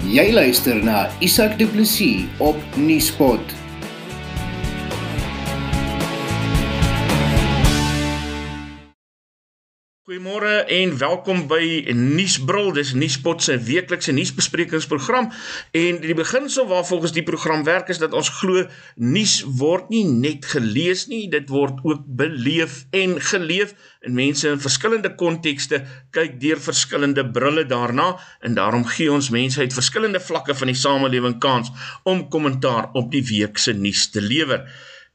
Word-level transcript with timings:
Jy 0.00 0.30
luister 0.32 0.78
na 0.80 1.10
Isak 1.20 1.58
Du 1.60 1.66
Plessis 1.68 2.24
op 2.40 2.56
Nieuwspot. 2.80 3.59
Goeiemôre 10.10 10.64
en 10.66 10.96
welkom 10.98 11.44
by 11.46 11.92
Nuusbril. 11.94 12.72
Dis 12.74 12.88
Nuuspot 12.98 13.44
se 13.46 13.54
weeklikse 13.62 14.10
nuusbesprekingsprogram 14.10 15.28
en 15.70 16.00
die 16.02 16.16
beginsel 16.18 16.66
waar 16.66 16.82
volgens 16.88 17.14
die 17.14 17.22
program 17.22 17.62
werk 17.68 17.92
is 17.94 18.02
dat 18.02 18.16
ons 18.18 18.32
glo 18.40 18.64
nuus 18.98 19.36
word 19.60 19.86
nie 19.94 20.02
net 20.10 20.50
gelees 20.50 21.06
nie, 21.06 21.28
dit 21.30 21.46
word 21.54 21.78
ook 21.86 22.02
beleef 22.24 22.80
en 22.90 23.20
geleef 23.22 23.76
en 24.02 24.18
mense 24.18 24.50
in 24.50 24.58
verskillende 24.58 25.14
kontekste 25.14 25.84
kyk 26.10 26.40
deur 26.42 26.58
verskillende 26.58 27.28
brille 27.30 27.68
daarna 27.70 28.16
en 28.42 28.58
daarom 28.58 28.88
gee 28.90 29.14
ons 29.14 29.30
mense 29.30 29.62
uit 29.62 29.78
verskillende 29.78 30.18
vlakke 30.18 30.58
van 30.58 30.74
die 30.74 30.80
samelewing 30.86 31.38
kans 31.38 31.70
om 32.02 32.26
kommentaar 32.34 32.90
op 32.98 33.14
die 33.14 33.22
week 33.30 33.62
se 33.62 33.78
nuus 33.78 34.08
te 34.10 34.26
lewer. 34.26 34.66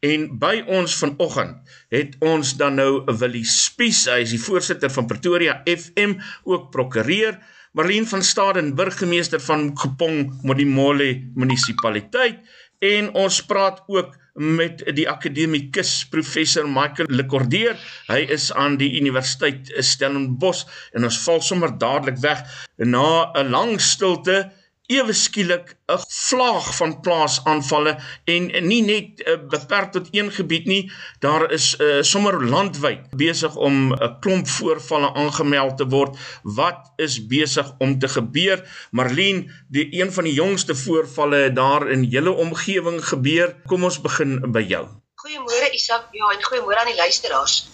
En 0.06 0.26
by 0.40 0.60
ons 0.70 0.96
vanoggend 1.00 1.76
het 1.94 2.16
ons 2.26 2.52
dan 2.60 2.78
nou 2.78 3.04
Willie 3.20 3.46
Spies, 3.48 4.04
hy 4.12 4.22
is 4.26 4.34
die 4.36 4.42
voorsitter 4.42 4.92
van 4.94 5.08
Pretoria 5.10 5.62
FM, 5.66 6.18
ook 6.44 6.68
prokureur, 6.74 7.40
Marlene 7.76 8.08
van 8.08 8.22
Staden, 8.24 8.74
burgemeester 8.76 9.42
van 9.44 9.72
Gepong 9.76 10.30
Modimolle 10.48 11.10
munisipaliteit 11.36 12.38
en 12.86 13.10
ons 13.20 13.40
praat 13.50 13.82
ook 13.92 14.14
met 14.36 14.84
die 14.96 15.08
akademikus 15.10 16.06
professor 16.12 16.68
Michael 16.68 17.12
Lecordier. 17.12 17.76
Hy 18.08 18.22
is 18.36 18.50
aan 18.54 18.76
die 18.80 18.92
Universiteit 19.00 19.72
Stellenbosch 19.84 20.68
en 20.96 21.08
ons 21.08 21.20
val 21.24 21.44
sommer 21.44 21.72
dadelik 21.80 22.20
weg 22.24 22.44
na 22.78 23.32
'n 23.34 23.52
lang 23.52 23.76
stilte 23.82 24.52
ewe 24.88 25.14
skielik 25.14 25.76
'n 25.90 26.02
vlaag 26.08 26.76
van 26.78 27.02
plaasaanvalle 27.02 27.94
en 28.26 28.44
nie 28.68 28.82
net 28.82 29.22
uh, 29.22 29.38
beperk 29.50 29.92
tot 29.92 30.08
een 30.12 30.32
gebied 30.32 30.66
nie 30.66 30.92
daar 31.20 31.52
is 31.52 31.76
uh, 31.80 32.02
sommer 32.02 32.38
landwyd 32.46 33.10
besig 33.18 33.56
om 33.56 33.94
'n 33.94 34.04
uh, 34.04 34.10
klomp 34.20 34.48
voorvalle 34.48 35.14
aangemeld 35.14 35.78
te 35.78 35.88
word. 35.88 36.18
Wat 36.44 36.92
is 36.96 37.28
besig 37.28 37.72
om 37.78 38.00
te 38.00 38.08
gebeur? 38.08 38.62
Marlene 38.92 39.50
die 39.70 39.88
een 40.02 40.12
van 40.12 40.24
die 40.24 40.34
jongste 40.34 40.76
voorvalle 40.76 41.54
daar 41.54 41.90
in 41.90 42.04
julle 42.04 42.32
omgewing 42.32 43.06
gebeur. 43.06 43.56
Kom 43.66 43.84
ons 43.84 44.02
begin 44.02 44.52
by 44.52 44.62
jou. 44.62 44.86
Goeiemôre 45.16 45.70
Isak 45.74 46.10
ja 46.12 46.30
en 46.34 46.44
goeiemôre 46.50 46.78
aan 46.78 46.92
die 46.94 47.02
luisteraars. 47.02 47.68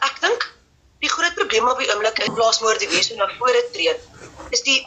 Ek 0.00 0.18
dink 0.20 0.48
die 0.98 1.10
groot 1.10 1.34
probleem 1.34 1.68
op 1.68 1.78
die 1.78 1.90
oomblik 1.92 2.18
in 2.18 2.34
plaasmoorde 2.34 2.88
wees 2.88 3.10
en 3.10 3.22
na 3.22 3.28
vore 3.38 3.62
tree 3.72 3.94
is 4.50 4.62
die 4.66 4.80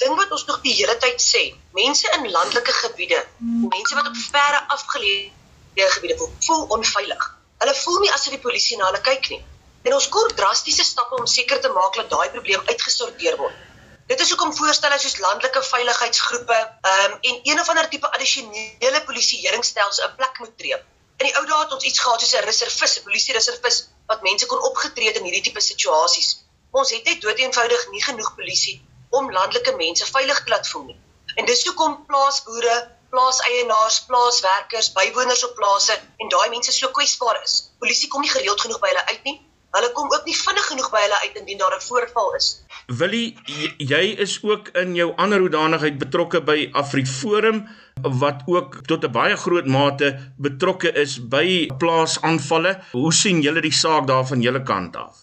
ding 0.00 0.16
wat 0.16 0.32
ons 0.32 0.46
nog 0.48 0.60
die 0.64 0.72
hele 0.78 0.96
tyd 1.02 1.20
sê, 1.22 1.42
mense 1.76 2.08
in 2.16 2.30
landelike 2.32 2.72
gebiede, 2.72 3.20
mense 3.44 3.96
wat 3.98 4.08
op 4.08 4.18
verre 4.32 4.60
afgeleë 4.76 5.88
gebiede 5.96 6.16
voel, 6.20 6.30
voel 6.46 6.62
onveilig. 6.76 7.26
Hulle 7.60 7.74
voel 7.82 7.98
nie 8.04 8.12
asof 8.12 8.34
die 8.34 8.42
polisie 8.44 8.78
na 8.80 8.88
hulle 8.88 9.00
kyk 9.04 9.28
nie. 9.32 9.40
En 9.88 9.96
ons 9.96 10.08
kort 10.12 10.36
drastiese 10.36 10.84
stappe 10.84 11.16
om 11.16 11.28
seker 11.28 11.60
te 11.60 11.70
maak 11.76 11.96
dat 12.00 12.08
daai 12.12 12.32
probleem 12.32 12.64
uitgesorteer 12.68 13.36
word. 13.40 13.56
Dit 14.10 14.20
is 14.24 14.32
hoekom 14.32 14.52
voorstelle 14.56 14.98
soos 14.98 15.20
landelike 15.22 15.62
veiligheidsgroepe 15.68 16.58
um, 16.92 17.12
en 17.30 17.40
een 17.52 17.60
of 17.62 17.68
ander 17.72 17.88
tipe 17.92 18.08
addisionele 18.10 19.02
polisieeringsstelsel 19.06 20.08
'n 20.08 20.16
plek 20.16 20.40
moet 20.42 20.56
tree. 20.58 20.80
In 21.20 21.28
die 21.28 21.36
ou 21.38 21.44
dae 21.46 21.62
het 21.62 21.72
ons 21.76 21.84
iets 21.84 22.00
gehad 22.00 22.20
soos 22.20 22.34
'n 22.40 22.46
reservis, 22.50 22.98
'n 22.98 23.06
polisie 23.08 23.34
reservis 23.36 23.82
wat 24.12 24.22
mense 24.28 24.46
kon 24.46 24.68
opgetree 24.70 25.12
het 25.12 25.20
in 25.20 25.28
hierdie 25.28 25.46
tipe 25.48 25.60
situasies. 25.60 26.36
Ons 26.70 26.90
het 26.90 27.04
net 27.04 27.20
doeteenvoudig 27.20 27.90
nie 27.90 28.04
genoeg 28.04 28.34
polisie 28.34 28.80
om 29.10 29.30
landelike 29.32 29.76
mense 29.76 30.06
veilig 30.06 30.44
te 30.44 30.50
laat 30.54 30.68
voel 30.68 30.84
nie. 30.84 30.98
En 31.34 31.46
dis 31.46 31.66
hoekom 31.66 31.98
plaasboere, 32.06 32.76
plaaseienaars, 33.10 34.00
plaaswerkers, 34.06 34.92
bywoners 34.92 35.44
op 35.44 35.54
plase 35.58 35.98
en 36.18 36.28
daai 36.32 36.48
mense 36.50 36.72
so 36.72 36.90
kwesbaar 36.94 37.40
is. 37.44 37.60
Polisie 37.82 38.08
kom 38.08 38.22
nie 38.26 38.30
gereeld 38.30 38.60
genoeg 38.60 38.82
by 38.82 38.92
hulle 38.92 39.06
uit 39.12 39.24
nie. 39.28 39.38
Hulle 39.70 39.92
kom 39.94 40.10
ook 40.10 40.24
nie 40.26 40.34
vinnig 40.34 40.66
genoeg 40.66 40.88
by 40.90 41.00
hulle 41.04 41.18
uit 41.24 41.36
indien 41.42 41.58
daar 41.58 41.76
'n 41.76 41.84
voorval 41.86 42.34
is. 42.34 42.48
Willie, 42.86 43.38
jy 43.78 44.04
is 44.26 44.38
ook 44.42 44.68
in 44.68 44.94
jou 44.94 45.12
ander 45.16 45.38
hoedanigheid 45.38 45.98
betrokke 45.98 46.40
by 46.42 46.68
AfriForum 46.72 47.68
wat 48.02 48.42
ook 48.46 48.80
tot 48.86 49.04
'n 49.04 49.12
baie 49.12 49.36
groot 49.36 49.66
mate 49.66 50.32
betrokke 50.36 50.92
is 50.92 51.18
by 51.28 51.66
plaasaanvalle. 51.78 52.78
Hoe 52.92 53.12
sien 53.12 53.40
julle 53.40 53.60
die 53.60 53.72
saak 53.72 54.06
daar 54.06 54.26
van 54.26 54.40
julle 54.40 54.62
kant 54.62 54.96
af? 54.96 55.16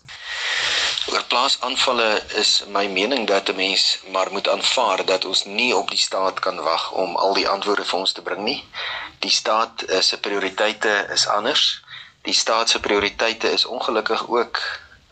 Oor 1.08 1.24
plaasaanvalle 1.32 2.08
is 2.36 2.64
my 2.68 2.88
mening 2.88 3.28
dat 3.28 3.50
'n 3.50 3.56
mens 3.56 4.00
maar 4.12 4.32
moet 4.32 4.50
aanvaar 4.50 5.06
dat 5.06 5.26
ons 5.26 5.44
nie 5.46 5.76
op 5.76 5.90
die 5.90 6.04
staat 6.08 6.40
kan 6.40 6.60
wag 6.62 6.92
om 6.92 7.16
al 7.16 7.34
die 7.34 7.48
antwoorde 7.50 7.86
vir 7.86 8.00
ons 8.00 8.12
te 8.12 8.22
bring 8.22 8.42
nie. 8.44 8.64
Die 9.20 9.32
staat 9.32 9.82
eh, 9.82 10.02
se 10.02 10.20
prioriteite 10.20 11.08
is 11.12 11.28
anders. 11.28 11.82
Die 12.22 12.34
staat 12.34 12.70
se 12.70 12.80
prioriteite 12.80 13.52
is 13.52 13.66
ongelukkig 13.66 14.28
ook 14.28 14.60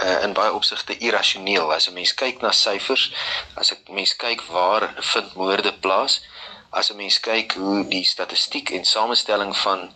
uh, 0.03 0.23
in 0.23 0.33
baie 0.33 0.53
opsigte 0.53 0.97
irrasioneel. 0.97 1.73
As 1.73 1.87
'n 1.87 1.93
mens 1.93 2.13
kyk 2.13 2.41
na 2.41 2.51
syfers, 2.51 3.11
as 3.53 3.71
'n 3.71 3.93
mens 3.93 4.15
kyk 4.15 4.41
waar 4.41 4.93
vind 4.97 5.33
moorde 5.33 5.73
plaas, 5.73 6.21
as 6.69 6.91
'n 6.91 6.95
mens 6.95 7.19
kyk 7.19 7.53
hoe 7.53 7.87
die 7.87 8.05
statistiek 8.05 8.69
en 8.69 8.85
samestelling 8.85 9.57
van 9.57 9.93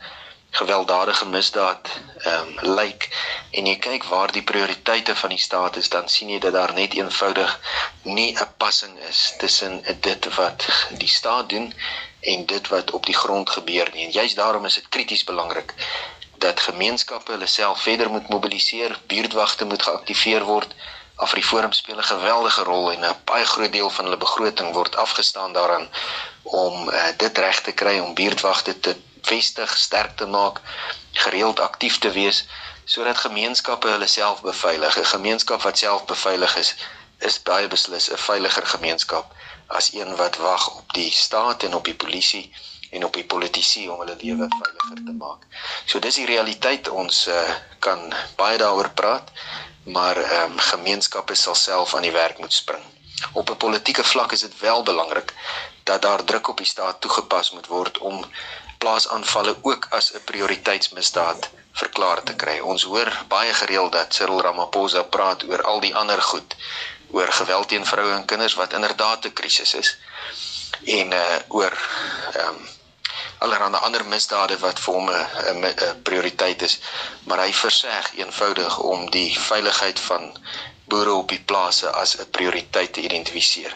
gewelddadige 0.50 1.26
misdaad 1.26 1.90
ehm 2.18 2.48
um, 2.48 2.76
lyk 2.76 3.10
en 3.52 3.66
jy 3.66 3.78
kyk 3.78 4.04
waar 4.04 4.32
die 4.32 4.44
prioriteite 4.44 5.16
van 5.16 5.30
die 5.30 5.40
staat 5.40 5.76
is 5.76 5.90
dan 5.90 6.10
sien 6.10 6.30
jy 6.30 6.40
dat 6.40 6.54
daar 6.54 6.74
net 6.74 6.94
eenvoudig 6.94 7.60
nie 8.04 8.32
'n 8.34 8.54
passing 8.58 9.00
is 9.10 9.34
tussen 9.38 9.84
dit 10.00 10.36
wat 10.36 10.68
die 10.90 11.08
staat 11.08 11.50
doen 11.50 11.74
en 12.20 12.46
dit 12.46 12.68
wat 12.68 12.92
op 12.92 13.06
die 13.06 13.16
grond 13.16 13.50
gebeur 13.50 13.90
nie. 13.94 14.06
En 14.06 14.12
juist 14.12 14.36
daarom 14.36 14.66
is 14.66 14.74
dit 14.74 14.90
krities 14.90 15.24
belangrik 15.24 15.74
dat 16.38 16.60
gemeenskappe 16.60 17.31
hulle 17.31 17.48
self 17.48 17.81
verder 17.81 18.10
moet 18.10 18.30
mobiliseer 18.30 19.00
buurtwagte 19.08 19.66
moet 19.66 19.81
geaktiveer 19.81 20.44
word. 20.44 20.76
Afriforum 21.16 21.72
speel 21.72 21.98
'n 21.98 22.04
geweldige 22.04 22.64
rol 22.64 22.92
en 22.92 23.06
'n 23.06 23.16
baie 23.24 23.46
groot 23.46 23.72
deel 23.72 23.90
van 23.90 24.06
hulle 24.06 24.18
begroting 24.18 24.74
word 24.74 24.96
afgestaan 24.96 25.54
daaraan 25.54 25.90
om 26.44 26.90
uh, 26.90 27.04
dit 27.18 27.38
reg 27.38 27.62
te 27.62 27.72
kry 27.72 28.00
om 28.00 28.14
buurtwagte 28.14 28.80
te 28.80 28.96
vestig, 29.30 29.78
sterk 29.78 30.18
te 30.18 30.26
maak, 30.26 30.62
gereeld 31.24 31.60
aktief 31.60 31.98
te 32.04 32.12
wees 32.12 32.46
sodat 32.90 33.18
gemeenskappe 33.22 33.88
hulle 33.94 34.08
self 34.08 34.42
beveilig. 34.42 34.98
'n 34.98 35.12
Gemeenskap 35.16 35.62
wat 35.62 35.78
self 35.78 36.06
beveilig 36.06 36.56
is, 36.58 36.76
is 37.20 37.42
baie 37.50 37.68
beslis 37.68 38.10
'n 38.10 38.18
veiliger 38.18 38.66
gemeenskap 38.66 39.36
as 39.68 39.94
een 39.94 40.16
wat 40.16 40.38
wag 40.38 40.64
op 40.78 40.94
die 40.94 41.12
staat 41.12 41.64
en 41.64 41.74
op 41.74 41.86
die 41.86 41.96
polisie 41.96 42.52
en 42.90 43.06
op 43.06 43.14
die 43.14 43.26
politici 43.26 43.90
om 43.90 44.00
hulle 44.00 44.16
lewe 44.22 44.48
veiliger 44.50 45.06
te 45.06 45.16
maak. 45.18 45.46
So 45.86 46.00
dis 46.00 46.16
die 46.16 46.26
realiteit 46.26 46.90
ons 46.90 47.28
uh, 47.28 47.42
kan 47.80 48.14
baie 48.36 48.58
daaroor 48.58 48.90
praat, 48.90 49.30
maar 49.84 50.18
ehm 50.18 50.52
um, 50.52 50.60
gemeenskappe 50.60 51.36
sal 51.36 51.56
self 51.56 51.96
aan 51.96 52.08
die 52.08 52.16
werk 52.16 52.40
moet 52.40 52.54
spring. 52.54 52.84
Op 53.34 53.50
'n 53.50 53.58
politieke 53.58 54.04
vlak 54.04 54.32
is 54.32 54.46
dit 54.48 54.60
wel 54.60 54.84
belangrik 54.84 55.34
dat 55.84 56.02
daar 56.02 56.24
druk 56.24 56.48
op 56.48 56.58
die 56.58 56.66
staat 56.66 57.02
toegepas 57.02 57.52
moet 57.52 57.68
word 57.68 57.98
om 57.98 58.26
plaasaanvalle 58.84 59.56
ook 59.62 59.88
as 59.98 60.14
'n 60.14 60.24
prioriteitsmisdaad 60.30 61.50
verklaar 61.82 62.24
te 62.24 62.36
kry. 62.36 62.60
Ons 62.60 62.84
hoor 62.84 63.10
baie 63.28 63.54
gereeld 63.54 63.92
dat 63.92 64.14
Cyril 64.14 64.42
Ramaphosa 64.42 65.04
praat 65.04 65.44
oor 65.50 65.64
al 65.64 65.80
die 65.80 65.96
ander 65.96 66.22
goed, 66.22 66.56
oor 67.12 67.32
geweld 67.32 67.68
teen 67.68 67.86
vroue 67.86 68.14
en 68.14 68.26
kinders 68.26 68.58
wat 68.62 68.74
inderdaad 68.74 69.26
'n 69.26 69.34
krisis 69.34 69.74
is. 69.74 69.98
En 70.84 71.12
uh 71.12 71.38
oor 71.48 71.74
ehm 72.34 72.48
um, 72.56 72.68
allerlei 73.40 73.80
ander 73.80 74.06
misdade 74.06 74.58
wat 74.60 74.80
vir 74.80 74.94
hom 74.94 75.10
'n 75.12 76.02
prioriteit 76.04 76.62
is, 76.62 76.80
maar 77.24 77.40
hy 77.40 77.54
verseg 77.54 78.12
eenvoudig 78.16 78.80
om 78.80 79.10
die 79.10 79.40
veiligheid 79.40 80.00
van 80.00 80.38
boere 80.92 81.14
op 81.14 81.30
die 81.34 81.42
plase 81.52 81.92
as 82.02 82.16
'n 82.18 82.30
prioriteit 82.38 82.94
te 82.94 83.02
identifiseer. 83.08 83.74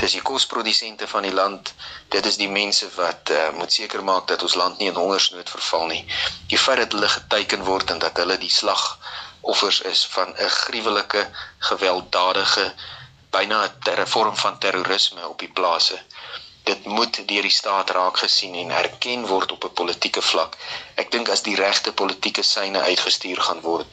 Dis 0.00 0.16
die 0.16 0.22
kosprodusente 0.30 1.06
van 1.14 1.22
die 1.22 1.32
land. 1.40 1.74
Dit 2.08 2.26
is 2.30 2.36
die 2.36 2.48
mense 2.48 2.88
wat 2.96 3.30
uh, 3.30 3.50
moet 3.58 3.72
seker 3.72 4.04
maak 4.04 4.26
dat 4.32 4.42
ons 4.42 4.54
land 4.62 4.78
nie 4.78 4.88
in 4.92 5.00
hongersnood 5.02 5.50
verval 5.56 5.86
nie. 5.86 6.04
Die 6.52 6.58
feit 6.58 6.78
dat 6.82 6.92
hulle 6.92 7.08
geteken 7.08 7.64
word 7.70 7.90
en 7.90 7.98
dat 8.06 8.16
hulle 8.22 8.38
die 8.38 8.54
slag 8.60 8.84
offers 9.40 9.80
is 9.80 10.06
van 10.16 10.28
'n 10.36 10.54
gruwelike 10.60 11.22
gewelddadige 11.70 12.66
byna 13.30 13.60
'n 13.64 14.06
vorm 14.16 14.36
van 14.36 14.58
terrorisme 14.58 15.28
op 15.28 15.38
die 15.38 15.52
plase 15.60 15.98
dit 16.64 16.84
moet 16.84 17.28
deur 17.28 17.42
die 17.42 17.50
staat 17.50 17.90
raak 17.90 18.18
gesien 18.18 18.54
en 18.60 18.70
erken 18.70 19.26
word 19.32 19.52
op 19.52 19.64
'n 19.64 19.76
politieke 19.80 20.22
vlak. 20.22 20.56
Ek 21.02 21.10
dink 21.10 21.28
as 21.28 21.42
die 21.48 21.56
regte 21.56 21.92
politieke 21.92 22.42
syne 22.42 22.80
uitgestuur 22.80 23.40
gaan 23.48 23.60
word, 23.60 23.86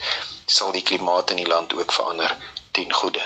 sal 0.46 0.72
die 0.72 0.88
klimaat 0.90 1.30
in 1.30 1.42
die 1.44 1.52
land 1.54 1.74
ook 1.74 1.92
verander 1.92 2.38
ten 2.72 2.94
goeie. 2.94 3.26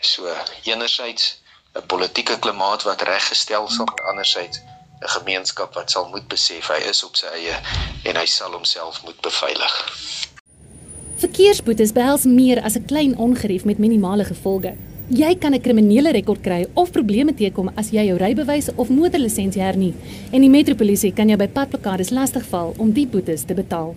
So 0.00 0.34
enerzijds 0.62 1.38
'n 1.74 1.86
politieke 1.86 2.38
klimaat 2.38 2.82
wat 2.82 3.02
reggestel 3.02 3.68
sal 3.68 3.86
word, 3.86 4.00
anderzijds 4.00 4.58
'n 4.58 5.08
gemeenskap 5.08 5.74
wat 5.74 5.90
sal 5.90 6.08
moet 6.08 6.28
besef 6.28 6.68
hy 6.68 6.80
is 6.88 7.04
op 7.04 7.16
sy 7.16 7.26
eie 7.26 7.56
en 8.02 8.16
hy 8.16 8.26
sal 8.26 8.52
homself 8.52 9.02
moet 9.02 9.20
beveilig. 9.20 9.74
Verkeersboetes 11.16 11.92
behels 11.92 12.24
meer 12.24 12.62
as 12.62 12.76
'n 12.76 12.84
klein 12.84 13.16
ongerief 13.16 13.64
met 13.64 13.78
minimale 13.78 14.24
gevolge. 14.24 14.74
Jy 15.08 15.34
kan 15.38 15.54
'n 15.54 15.60
kriminele 15.60 16.10
rekord 16.10 16.40
kry 16.40 16.66
of 16.74 16.90
probleme 16.90 17.34
teekom 17.34 17.72
as 17.74 17.90
jy 17.90 18.04
jou 18.06 18.18
rybewys 18.18 18.68
of 18.76 18.88
motorlisensie 18.88 19.62
hernie 19.62 19.94
en 20.32 20.40
die 20.40 20.50
metropolisie 20.50 21.12
kan 21.12 21.28
jou 21.28 21.38
by 21.38 21.48
padplakkades 21.48 22.10
lastigval 22.10 22.74
om 22.78 22.92
die 22.92 23.06
boetes 23.06 23.44
te 23.44 23.54
betaal. 23.54 23.96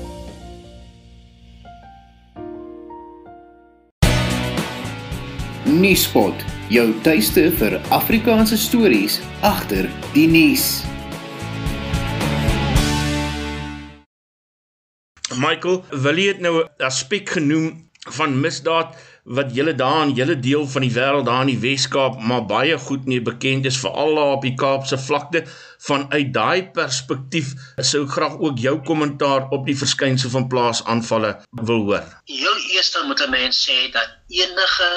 Nuuspot, 5.81 6.43
jou 6.69 6.83
tuiste 7.01 7.47
vir 7.57 7.73
Afrikaanse 7.95 8.57
stories 8.59 9.15
agter 9.41 9.87
die 10.13 10.27
nuus. 10.29 10.83
Michael, 15.41 15.79
wil 16.03 16.21
jy 16.21 16.27
dit 16.35 16.43
nou 16.45 16.53
'n 16.61 16.85
aspek 16.85 17.33
genoem 17.33 17.89
van 18.13 18.37
misdaad 18.43 18.93
wat 19.37 19.53
julle 19.55 19.73
daar 19.75 20.01
in 20.03 20.13
julle 20.15 20.35
deel 20.39 20.65
van 20.67 20.83
die 20.85 20.91
wêreld 20.95 21.27
daar 21.29 21.43
in 21.45 21.53
die 21.53 21.61
Wes-Kaap 21.63 22.19
maar 22.29 22.43
baie 22.49 22.77
goed 22.87 23.05
mee 23.11 23.21
bekend 23.27 23.67
is 23.69 23.79
veral 23.83 24.15
daar 24.15 24.33
op 24.37 24.47
die 24.47 24.55
Kaapse 24.63 24.99
vlakte 24.99 25.43
vanuit 25.87 26.33
daai 26.35 26.63
perspektief 26.75 27.53
sou 27.91 28.03
ek 28.05 28.15
graag 28.17 28.35
ook 28.47 28.59
jou 28.59 28.75
kommentaar 28.89 29.47
op 29.57 29.65
die 29.69 29.77
verskynsel 29.77 30.33
van 30.35 30.49
plaasaanvalle 30.51 31.31
wil 31.69 31.87
hoor. 31.87 32.05
Heel 32.25 32.59
eers 32.75 32.91
moet 33.07 33.23
'n 33.27 33.31
mens 33.37 33.63
sê 33.69 33.77
dat 33.95 34.09
enige 34.27 34.91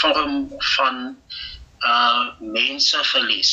vorm 0.00 0.48
van 0.76 1.16
uh 1.80 2.24
mense 2.40 2.98
verlies 3.12 3.52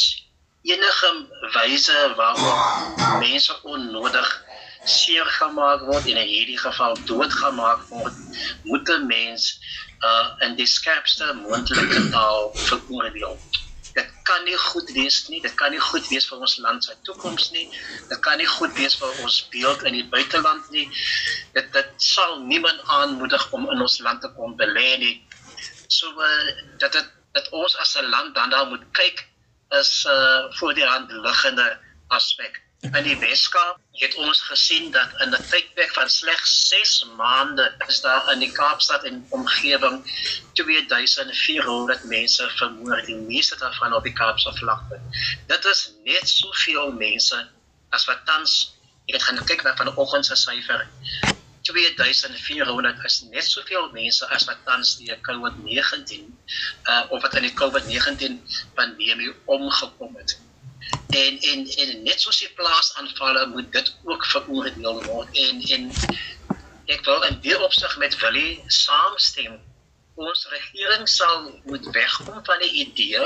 enige 0.61 1.11
wyse 1.53 2.13
waarop 2.15 3.19
mense 3.19 3.59
onnodig 3.63 4.45
seer 4.87 5.25
gemaak 5.25 5.83
word 5.89 6.07
en 6.07 6.17
in 6.17 6.29
hierdie 6.31 6.59
geval 6.59 6.97
doodgemaak 7.09 7.83
word, 7.91 8.17
moet 8.63 8.89
'n 8.89 9.07
mens 9.07 9.59
uh 10.03 10.45
in 10.45 10.55
die 10.55 10.69
skerpste 10.69 11.33
moontlike 11.43 12.09
taal 12.13 12.51
veroordeel. 12.53 13.37
Dit 13.97 14.09
kan 14.23 14.43
nie 14.45 14.57
goed 14.57 14.91
wees 14.93 15.27
nie. 15.27 15.41
Dit 15.41 15.55
kan 15.57 15.71
nie 15.73 15.81
goed 15.81 16.07
wees 16.11 16.27
vir 16.29 16.43
ons 16.45 16.57
land 16.61 16.83
se 16.83 16.93
toekoms 17.07 17.49
nie. 17.51 17.65
Dit 18.09 18.19
kan 18.19 18.37
nie 18.37 18.49
goed 18.57 18.73
wees 18.77 18.97
vir 19.01 19.23
ons 19.23 19.37
beeld 19.53 19.83
in 19.89 19.97
die 19.97 20.05
buiteland 20.11 20.69
nie. 20.69 20.85
Dit 21.57 21.71
dit 21.73 21.89
sal 21.97 22.39
niemand 22.45 22.83
aanmoedig 22.99 23.47
om 23.51 23.65
in 23.71 23.81
ons 23.81 23.99
land 24.05 24.21
te 24.21 24.29
kom 24.37 24.53
belê 24.59 24.97
nie. 25.01 25.15
So 25.87 26.13
uh, 26.13 26.53
dat 26.77 26.93
dit 26.93 27.09
dat 27.33 27.49
ons 27.49 27.77
as 27.77 27.97
'n 27.97 28.09
land 28.13 28.35
dan 28.35 28.49
daar 28.49 28.67
moet 28.67 28.85
kyk 28.91 29.25
is 29.79 30.05
uh 30.09 30.53
voor 30.59 30.73
die 30.73 30.85
hand 30.85 31.11
liggende 31.11 31.67
aspek. 32.07 32.61
In 32.81 33.03
die 33.03 33.17
Weskaap 33.17 33.79
het 33.91 34.15
ons 34.21 34.39
gesien 34.41 34.91
dat 34.91 35.09
in 35.23 35.33
'n 35.33 35.45
tydperk 35.49 35.93
van 35.93 36.09
slegs 36.09 36.51
6 36.69 37.05
maande 37.17 37.65
is 37.87 38.01
daar 38.01 38.31
in 38.33 38.39
die 38.39 38.51
Kaapstad 38.51 39.03
en 39.03 39.25
omgewing 39.29 39.97
2400 40.53 42.03
mense 42.03 42.49
vermoor, 42.49 43.01
die 43.05 43.15
meeste 43.15 43.57
daarvan 43.57 43.93
op 43.93 44.03
die 44.03 44.13
Kaapse 44.13 44.53
vlakte. 44.53 45.01
Dit 45.47 45.65
is 45.65 45.91
net 46.03 46.29
soveel 46.29 46.91
mense 46.91 47.49
as 47.89 48.05
wat 48.05 48.25
tans 48.25 48.77
ek 49.07 49.13
het 49.13 49.23
gaan 49.23 49.45
kyk 49.45 49.63
na 49.63 49.75
vanoggend 49.75 50.25
se 50.25 50.35
syfer. 50.35 50.87
2400 51.61 53.05
is 53.05 53.21
net 53.21 53.43
soveel 53.43 53.89
mense 53.91 54.27
as 54.27 54.45
wat 54.45 54.57
tans 54.65 54.97
die 54.97 55.17
COVID-19 55.21 56.29
uh 56.85 57.03
of 57.09 57.21
wat 57.21 57.35
in 57.35 57.49
die 57.49 57.57
COVID-19 57.63 58.37
pandemie 58.73 59.33
omgekom 59.45 60.15
het 60.15 60.37
en 61.09 61.39
en 61.51 61.67
en 61.67 62.03
net 62.03 62.21
soos 62.21 62.39
die 62.43 62.51
plaasaanvalle 62.59 63.45
moet 63.53 63.71
dit 63.71 63.93
ook 64.03 64.25
veroordeel 64.25 65.03
word. 65.05 65.39
En 65.45 65.61
en 65.77 65.87
ek 66.95 67.03
wil 67.05 67.23
in 67.29 67.39
die 67.43 67.55
opsig 67.67 67.97
met 67.97 68.19
Willie 68.21 68.63
saamstem. 68.67 69.59
Ons 70.15 70.47
regering 70.49 71.07
sal 71.09 71.49
moet 71.65 71.89
wegkom 71.93 72.39
van 72.45 72.63
die 72.63 72.73
idee 72.85 73.23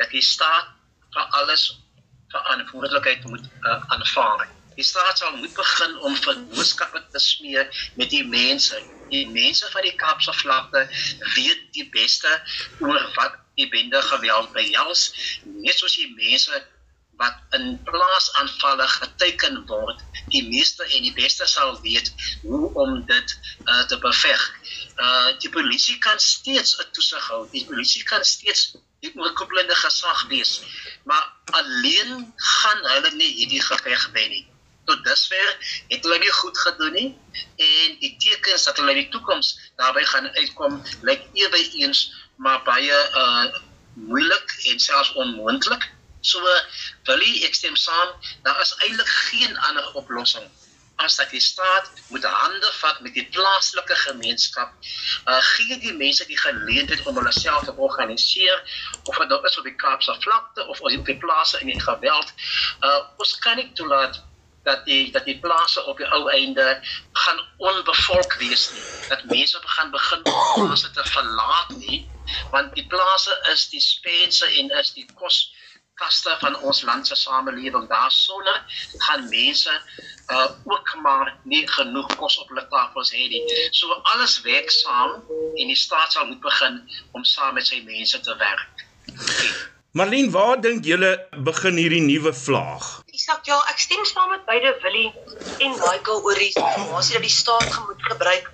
dat 0.00 0.10
die 0.10 0.24
staat 0.24 0.70
vir 1.14 1.36
alles 1.42 1.66
verantwoordelikheid 2.30 3.24
moet 3.24 3.46
uh, 3.66 3.82
aanvaar. 3.96 4.48
Die 4.78 4.86
staat 4.86 5.18
sal 5.18 5.36
moet 5.36 5.54
begin 5.54 5.96
om 5.98 6.16
vennootskappe 6.16 7.02
te 7.12 7.18
smeer 7.18 7.68
met 8.00 8.10
die 8.10 8.24
mense. 8.26 8.78
Die 9.10 9.26
mense 9.28 9.68
van 9.70 9.82
die 9.82 9.96
Kaapse 9.98 10.32
vlakte 10.32 10.86
weet 11.34 11.66
die 11.76 11.88
beste 11.92 12.30
oor 12.78 13.02
wat 13.18 13.38
die 13.58 13.68
bende 13.68 14.02
geweld 14.02 14.52
behels. 14.56 15.10
Net 15.44 15.78
soos 15.78 15.98
die 15.98 16.12
mense 16.14 16.62
wat 17.20 17.56
in 17.56 17.80
plaasaanvalle 17.84 18.86
geteken 18.88 19.58
word, 19.68 20.00
die 20.32 20.42
meeste 20.48 20.86
en 20.86 21.04
die 21.04 21.16
beste 21.16 21.46
sal 21.46 21.74
weet 21.84 22.12
hoe 22.42 22.70
om 22.80 22.94
dit 23.06 23.34
uh, 23.66 23.82
te 23.90 23.98
beveg. 24.00 24.44
Uh 24.96 25.32
die 25.42 25.50
polisie 25.52 25.98
kan 26.06 26.18
steeds 26.18 26.78
'n 26.78 26.88
toesig 26.96 27.26
hou. 27.32 27.42
Die 27.52 27.66
polisie 27.68 28.04
kan 28.12 28.24
steeds 28.24 28.70
die 29.04 29.12
oorkoepelende 29.16 29.76
gesag 29.82 30.24
wees, 30.32 30.60
maar 31.04 31.26
alleen 31.60 32.32
gaan 32.36 32.80
hulle 32.94 33.12
nie 33.20 33.30
hierdie 33.36 33.62
geveg 33.68 34.08
wen 34.16 34.32
nie. 34.36 34.46
Tot 34.88 35.04
dusver 35.04 35.52
het 35.92 36.04
hulle 36.04 36.18
nie 36.24 36.34
goed 36.40 36.58
gedoen 36.58 36.92
nie 36.92 37.08
en 37.68 37.96
die 38.00 38.14
tekens 38.24 38.64
dat 38.68 38.80
hulle 38.80 38.96
in 38.96 39.02
die 39.04 39.12
toekoms 39.12 39.56
daarbey 39.76 40.04
gaan 40.08 40.32
uitkom 40.40 40.82
lyk 41.08 41.28
ewe 41.44 41.64
eens 41.84 42.08
maar 42.36 42.62
baie 42.64 43.00
uh 43.24 43.44
moeilik 43.94 44.52
en 44.72 44.78
selfs 44.80 45.12
onmoontlik. 45.12 45.90
So 46.20 46.40
wil 47.08 47.22
ek 47.46 47.54
stem 47.54 47.76
saam, 47.76 48.16
daar 48.42 48.60
is 48.60 48.74
eintlik 48.84 49.08
geen 49.08 49.56
ander 49.68 49.92
oplossing 49.94 50.50
as 51.00 51.16
dat 51.16 51.30
die 51.30 51.40
staat 51.40 51.90
moet 52.08 52.24
hande 52.24 52.70
vat 52.72 53.00
met 53.00 53.14
die 53.16 53.26
plaaslike 53.32 53.96
gemeenskap. 54.04 54.72
Uh 55.24 55.38
gee 55.52 55.78
die 55.80 55.94
mense 55.96 56.26
die 56.28 56.38
geleentheid 56.38 57.06
om 57.06 57.16
hulle 57.16 57.32
self 57.32 57.64
te 57.64 57.74
organiseer 57.76 58.58
of 59.04 59.16
dit 59.16 59.28
nou 59.28 59.40
is 59.48 59.58
op 59.58 59.68
die 59.68 59.76
Kaapse 59.84 60.16
vlakte 60.20 60.66
of 60.66 60.80
op 60.80 61.06
die 61.06 61.16
plase 61.22 61.60
in 61.60 61.72
die 61.72 61.80
geweld. 61.80 62.34
Uh 62.80 62.98
ons 63.16 63.38
kan 63.38 63.56
nie 63.56 63.70
toelaat 63.72 64.20
dat 64.68 64.84
die 64.84 65.10
dat 65.12 65.24
die 65.24 65.38
plase 65.40 65.84
op 65.88 65.96
die 65.96 66.10
ou 66.12 66.28
einde 66.30 66.66
gaan 67.22 67.40
onbevolk 67.56 68.36
wees 68.42 68.68
nie. 68.74 68.84
Dat 69.08 69.24
mense 69.24 69.60
begin 69.60 69.90
begin 69.90 70.22
plase 70.22 70.90
te 70.90 71.04
verlaat 71.14 71.72
nie, 71.76 72.04
want 72.50 72.74
die 72.74 72.86
plase 72.86 73.40
is 73.52 73.68
die 73.72 73.80
spense 73.80 74.46
en 74.46 74.70
is 74.82 74.92
die 74.92 75.08
kos 75.14 75.40
kaste 76.00 76.36
van 76.42 76.56
ons 76.66 76.82
land 76.88 77.06
se 77.06 77.16
samelewing 77.18 77.88
daarsonder 77.88 78.60
gaan 79.06 79.28
mense 79.28 79.74
uh 80.34 80.48
ook 80.72 80.94
maar 81.02 81.34
nie 81.52 81.64
genoeg 81.68 82.10
kos 82.20 82.38
op 82.42 82.52
hulle 82.52 82.66
tafels 82.74 83.12
hê 83.16 83.26
nie. 83.32 83.42
So 83.80 84.00
alles 84.14 84.40
werk 84.46 84.70
saam 84.70 85.18
en 85.30 85.66
die 85.72 85.80
staat 85.86 86.12
sal 86.12 86.26
moet 86.30 86.40
begin 86.40 86.80
om 87.12 87.24
saam 87.24 87.54
met 87.58 87.66
sy 87.66 87.82
mense 87.86 88.20
te 88.20 88.36
werk. 88.44 88.86
Marlene, 89.98 90.30
waar 90.30 90.60
dink 90.62 90.84
julle 90.86 91.10
begin 91.46 91.78
hierdie 91.82 92.02
nuwe 92.04 92.30
vlaag? 92.44 92.84
Isak, 93.10 93.42
ja, 93.50 93.56
ek 93.72 93.80
stem 93.82 94.04
saam 94.06 94.30
met 94.30 94.44
beide 94.46 94.70
Willie 94.84 95.10
en 95.66 95.72
Michael 95.80 96.22
oor 96.22 96.38
die 96.38 96.52
situasie 96.54 97.16
dat 97.18 97.26
die 97.26 97.34
staat 97.34 97.74
moet 97.88 98.04
gebruik 98.12 98.46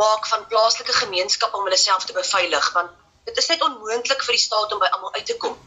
maak 0.00 0.26
van 0.26 0.46
plaaslike 0.48 0.94
gemeenskappe 0.96 1.56
om 1.56 1.68
hulle 1.68 1.76
self 1.76 2.08
te 2.08 2.16
beveilig 2.16 2.70
want 2.72 2.96
dit 3.28 3.36
is 3.42 3.50
net 3.52 3.66
onmoontlik 3.68 4.24
vir 4.24 4.38
die 4.38 4.44
staat 4.46 4.72
om 4.72 4.80
by 4.80 4.88
almal 4.96 5.12
uit 5.18 5.26
te 5.28 5.36
kom. 5.44 5.58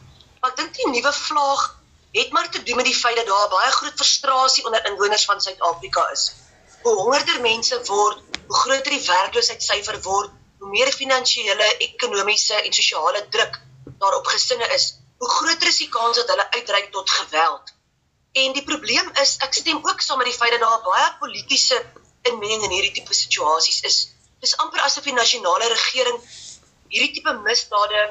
Maar 0.46 0.54
ek 0.54 0.60
dink 0.62 0.76
die 0.78 0.90
nuwe 0.94 1.10
vlaag 1.10 1.62
het 2.14 2.28
maar 2.30 2.48
te 2.54 2.60
doen 2.62 2.76
met 2.78 2.86
die 2.86 2.94
feit 2.94 3.16
dat 3.18 3.26
daar 3.26 3.48
baie 3.50 3.70
groot 3.76 3.94
frustrasie 3.98 4.62
onder 4.64 4.84
inwoners 4.86 5.24
van 5.26 5.40
Suid-Afrika 5.42 6.04
is. 6.12 6.26
Hoe 6.84 6.92
hongerder 6.94 7.40
mense 7.40 7.78
word, 7.88 8.20
hoe 8.46 8.58
groter 8.58 8.92
die 8.94 9.00
werkloosheidsyfer 9.06 9.96
word, 10.04 10.36
hoe 10.60 10.68
meer 10.70 10.92
finansiële, 10.94 11.66
ekonomiese 11.88 12.60
en 12.60 12.76
sosiale 12.78 13.24
druk 13.34 13.58
daar 14.04 14.14
op 14.20 14.30
gesinne 14.30 14.68
is, 14.76 14.84
hoe 15.18 15.30
groter 15.30 15.72
is 15.72 15.80
die 15.82 15.88
kans 15.96 16.20
dat 16.20 16.30
hulle 16.30 16.46
uitreik 16.50 16.92
tot 16.94 17.10
geweld. 17.10 17.72
En 18.44 18.54
die 18.54 18.64
probleem 18.68 19.10
is, 19.24 19.32
ek 19.48 19.58
stem 19.58 19.80
ook 19.82 20.04
saam 20.06 20.22
met 20.22 20.30
die 20.30 20.36
feit 20.36 20.54
dat 20.54 20.62
daar 20.62 20.84
baie 20.86 21.08
politieke 21.24 21.80
inmenging 22.30 22.68
in 22.68 22.76
hierdie 22.76 22.94
tipe 23.00 23.18
situasies 23.18 23.82
is. 23.90 23.98
Dis 24.46 24.54
amper 24.62 24.86
asof 24.86 25.10
die 25.10 25.18
nasionale 25.18 25.72
regering 25.74 26.22
hierdie 26.86 27.16
tipe 27.18 27.34
misdade 27.42 28.06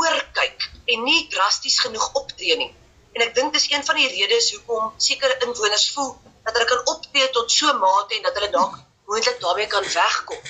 oorkyk 0.00 0.66
en 0.94 1.06
nie 1.08 1.22
drasties 1.32 1.78
genoeg 1.84 2.08
optree 2.20 2.56
nie. 2.62 2.72
En 3.16 3.24
ek 3.26 3.34
dink 3.38 3.54
dis 3.56 3.70
een 3.70 3.84
van 3.84 3.98
die 4.00 4.08
redes 4.12 4.50
hoekom 4.54 4.92
sekere 5.08 5.38
inwoners 5.46 5.86
voel 5.94 6.12
dat 6.44 6.54
hulle 6.54 6.68
kan 6.72 6.82
optree 6.94 7.30
tot 7.36 7.52
so 7.52 7.72
mate 7.80 8.16
en 8.16 8.26
dat 8.28 8.36
hulle 8.38 8.50
dalk 8.58 8.76
moontlik 9.06 9.40
daarmee 9.40 9.70
kan 9.72 9.86
wegkom. 9.94 10.42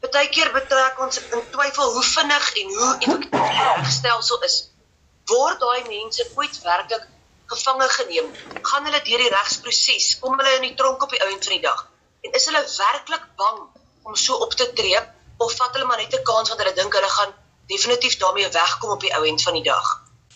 Partykeer 0.00 0.50
betrek 0.56 1.00
ons 1.04 1.20
in 1.20 1.46
twyfel 1.54 1.94
hoe 1.94 2.04
vinnig 2.08 2.50
en 2.62 2.74
hoe 2.76 2.90
effektief 2.98 3.48
die 3.54 3.64
regstelsel 3.78 4.44
is. 4.48 4.56
Word 5.32 5.60
daai 5.62 5.82
mense 5.88 6.26
ooit 6.36 6.60
werklik 6.64 7.06
gevange 7.52 7.88
geneem, 7.96 8.28
gaan 8.62 8.86
hulle 8.86 9.00
deur 9.06 9.22
die 9.24 9.30
regsproses, 9.34 10.06
kom 10.22 10.36
hulle 10.38 10.56
in 10.58 10.66
die 10.68 10.76
tronk 10.78 11.02
op 11.02 11.14
die 11.14 11.22
ouend 11.26 11.46
van 11.48 11.56
die 11.56 11.64
dag. 11.64 11.80
En 12.26 12.36
is 12.38 12.46
hulle 12.50 12.62
werklik 12.64 13.26
bang 13.42 13.58
om 14.06 14.16
so 14.24 14.38
op 14.46 14.54
te 14.54 14.68
tree 14.78 15.00
of 15.44 15.54
vat 15.58 15.76
hulle 15.76 15.88
maar 15.88 16.02
net 16.02 16.14
'n 16.14 16.26
kans 16.30 16.52
want 16.52 16.60
hulle 16.62 16.74
dink 16.80 16.94
hulle 16.98 17.12
gaan 17.16 17.32
definitief 17.70 18.16
daarmee 18.20 18.50
wegkom 18.52 18.90
op 18.90 19.00
die 19.00 19.14
ouend 19.14 19.42
van 19.42 19.58
die 19.58 19.66
dag? 19.66 19.88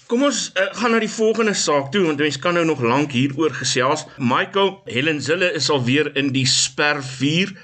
Kom 0.06 0.24
ons 0.26 0.50
uh, 0.52 0.66
gaan 0.78 0.92
na 0.92 1.00
die 1.00 1.10
volgende 1.10 1.54
saak 1.56 1.90
toe 1.92 2.02
want 2.06 2.20
mense 2.20 2.40
kan 2.40 2.56
nou 2.58 2.64
nog 2.68 2.82
lank 2.84 3.14
hieroor 3.16 3.54
gesels. 3.56 4.04
Michael 4.16 4.74
Helen 4.84 5.22
Zille 5.24 5.52
is 5.56 5.70
alweer 5.72 6.10
in 6.20 6.32
die 6.36 6.46
spervuur 6.46 7.54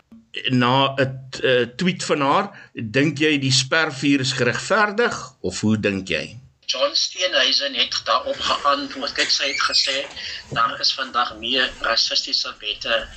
na 0.48 0.94
'n 0.94 1.10
uh, 1.42 1.66
tweet 1.76 2.04
van 2.04 2.20
haar. 2.20 2.46
Dink 2.74 3.18
jy 3.18 3.38
die 3.38 3.52
spervuur 3.52 4.20
is 4.20 4.32
geregverdig 4.32 5.18
of 5.40 5.60
hoe 5.60 5.76
dink 5.80 6.08
jy? 6.08 6.40
John 6.70 6.94
Steenhuisen 6.94 7.74
het 7.74 8.00
daarop 8.04 8.40
geantwoord. 8.40 9.12
Kyk, 9.12 9.30
sy 9.30 9.48
het 9.50 9.62
gesê 9.66 9.96
daar 10.54 10.80
is 10.80 10.92
vandag 10.94 11.34
meer 11.42 11.66
rassistiese 11.82 12.54
wette 12.60 13.08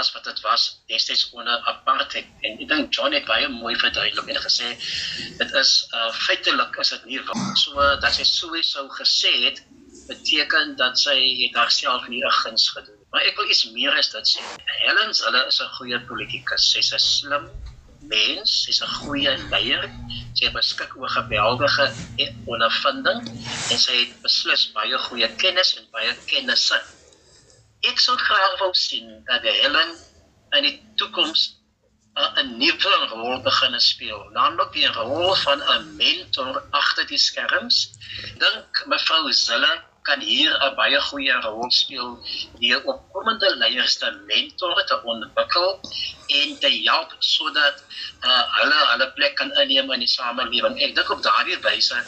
as 0.00 0.12
wat 0.14 0.24
dit 0.28 0.40
was 0.44 0.66
destyds 0.90 1.30
onder 1.32 1.62
apartheid. 1.72 2.26
En 2.40 2.58
ek 2.62 2.68
dink 2.72 2.94
John 2.94 3.16
het 3.16 3.26
baie 3.28 3.48
mooi 3.48 3.74
verduidelik 3.80 4.28
en 4.34 4.42
gesê 4.48 4.72
dit 5.40 5.56
is 5.62 5.72
uh, 5.94 6.10
feitelik 6.26 6.76
is 6.84 6.92
dit 6.94 7.08
nie 7.12 7.22
waar. 7.30 7.56
So 7.56 7.88
dat 8.04 8.12
sy 8.18 8.26
sowieso 8.28 8.88
gesê 9.00 9.32
het 9.46 9.62
beteken 10.06 10.76
dat 10.76 10.98
sy 10.98 11.16
het 11.42 11.56
haarself 11.58 12.08
nie 12.08 12.22
'n 12.24 12.36
guns 12.42 12.68
gedoen. 12.74 13.00
Maar 13.10 13.22
ek 13.30 13.36
wil 13.36 13.50
iets 13.50 13.64
meer 13.72 13.94
as 13.98 14.10
dit 14.12 14.28
sê. 14.34 14.42
Helen, 14.84 15.14
hulle 15.24 15.46
is 15.46 15.60
'n 15.60 15.74
goeie 15.78 16.00
politikus. 16.10 16.70
Sy's 16.72 16.92
'n 16.92 16.98
slim 16.98 17.46
mens, 18.00 18.50
sy's 18.64 18.82
'n 18.82 18.92
goeie 19.00 19.32
leier. 19.50 19.90
Sy 20.38 20.50
beskik 20.52 20.96
oor 20.96 21.08
geweldige 21.08 21.86
ondervinding 22.46 23.20
en 23.70 23.78
sy 23.78 23.94
het 24.02 24.12
beslis 24.22 24.72
baie 24.76 24.98
goeie 25.08 25.28
kennis 25.42 25.76
en 25.78 25.86
baie 25.90 26.12
kennisse. 26.26 26.80
Ek 27.90 28.00
sou 28.02 28.16
graag 28.18 28.58
wou 28.60 28.72
sien 28.74 29.12
dat 29.28 29.42
Helen 29.46 29.94
in 30.58 30.66
die 30.66 30.76
toekoms 31.00 31.44
'n 32.16 32.56
nuwe 32.58 32.94
rol 33.12 33.42
begin 33.44 33.74
speel, 33.80 34.22
naamlik 34.36 34.72
die 34.72 34.88
rol 34.98 35.34
van 35.42 35.62
'n 35.74 35.96
mentor 35.96 36.62
agter 36.70 37.06
die 37.06 37.18
skerms. 37.18 37.76
Dink 38.40 38.82
mevrou 38.92 39.32
Zille 39.32 39.72
kan 40.08 40.20
hier 40.20 40.52
'n 40.54 40.74
baie 40.78 41.00
goeie 41.08 41.36
rol 41.44 41.70
speel 41.70 42.10
deur 42.60 42.82
opkomende 42.92 43.50
leiers 43.62 43.96
te 44.02 44.10
mentor 44.30 44.82
te 44.90 44.98
ontwikkel 45.12 45.80
en 46.40 46.58
te 46.62 46.70
help 46.88 47.14
sodat 47.18 47.82
uh, 48.22 48.44
hulle 48.58 48.80
hulle 48.92 49.08
plek 49.18 49.34
kan 49.40 49.50
inneem 49.62 49.92
in 49.96 50.04
die 50.04 50.10
samelewing. 50.10 50.78
Ek 50.82 50.94
dink 50.98 51.10
op 51.14 51.22
daardie 51.26 51.58
wyse 51.66 51.98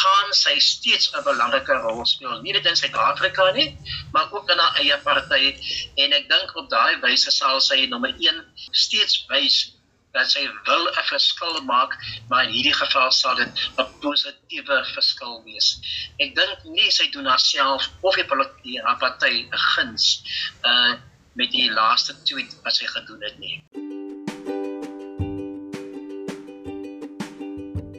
gaan 0.00 0.32
sy 0.42 0.56
steeds 0.58 1.10
'n 1.14 1.26
belangrike 1.26 1.80
rol 1.86 2.04
speel, 2.06 2.40
nie 2.42 2.54
net 2.56 2.66
in 2.66 2.76
Suid-Afrika 2.76 3.50
nie, 3.58 3.68
maar 4.12 4.32
ook 4.32 4.50
in 4.50 4.58
haar 4.58 4.80
eie 4.84 4.98
party 5.04 5.54
en 5.96 6.16
ek 6.20 6.30
dink 6.30 6.56
op 6.56 6.70
daardie 6.70 7.02
wyse 7.06 7.30
sal 7.30 7.60
sy 7.60 7.86
nommer 7.86 8.14
1 8.18 8.44
steeds 8.70 9.24
wys 9.28 9.79
dat 10.12 10.30
sy 10.30 10.42
wil 10.66 10.88
'n 10.88 11.06
verskil 11.08 11.60
maak, 11.64 11.94
maar 12.28 12.44
in 12.44 12.52
hierdie 12.52 12.74
geval 12.74 13.10
sal 13.10 13.36
dit 13.36 13.48
'n 13.78 13.86
positiewe 14.00 14.84
verskil 14.94 15.42
wees. 15.44 15.78
Ek 16.18 16.34
dink 16.34 16.64
nie 16.64 16.90
sy 16.90 17.10
doen 17.10 17.26
haarself 17.26 17.90
of 18.00 18.14
die 18.14 18.24
politieke 18.24 18.96
party 18.98 19.46
'n 19.46 19.62
guns 19.74 20.22
uh 20.64 20.94
met 21.34 21.50
die 21.52 21.70
laaste 21.70 22.14
tweet 22.22 22.56
wat 22.64 22.74
sy 22.74 22.86
gedoen 22.86 23.22
het 23.22 23.38
nie. 23.38 23.62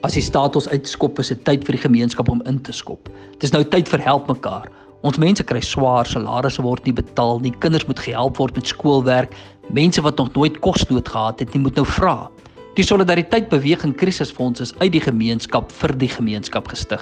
As 0.04 0.14
die 0.14 0.22
staat 0.22 0.56
ons 0.56 0.68
uitskop, 0.68 1.20
is 1.20 1.28
dit 1.28 1.44
tyd 1.46 1.64
vir 1.66 1.78
die 1.78 1.86
gemeenskap 1.88 2.30
om 2.30 2.42
in 2.50 2.62
te 2.62 2.72
skop. 2.72 3.10
Dit 3.32 3.44
is 3.44 3.52
nou 3.56 3.64
tyd 3.64 3.90
vir 3.90 4.04
help 4.04 4.28
mekaar. 4.28 4.68
Ons 5.02 5.18
mense 5.18 5.44
kry 5.44 5.62
swaar, 5.62 6.06
salarisse 6.06 6.62
word 6.62 6.86
nie 6.86 6.94
betaal 6.94 7.40
nie, 7.40 7.54
kinders 7.64 7.88
moet 7.90 8.00
gehelp 8.00 8.38
word 8.38 8.56
met 8.56 8.68
skoolwerk, 8.68 9.34
mense 9.74 10.02
wat 10.02 10.18
nog 10.18 10.34
nooit 10.34 10.60
kosnood 10.60 11.08
gehad 11.08 11.40
het 11.40 11.54
nie, 11.54 11.62
moet 11.64 11.76
nou 11.80 11.86
vra. 11.88 12.30
Die 12.76 12.86
solidariteit 12.88 13.50
beweging 13.52 13.96
krisisfonds 14.00 14.62
is 14.64 14.74
uit 14.80 14.92
die 14.94 15.04
gemeenskap 15.04 15.72
vir 15.82 15.94
die 16.00 16.10
gemeenskap 16.12 16.68
gestig. 16.72 17.02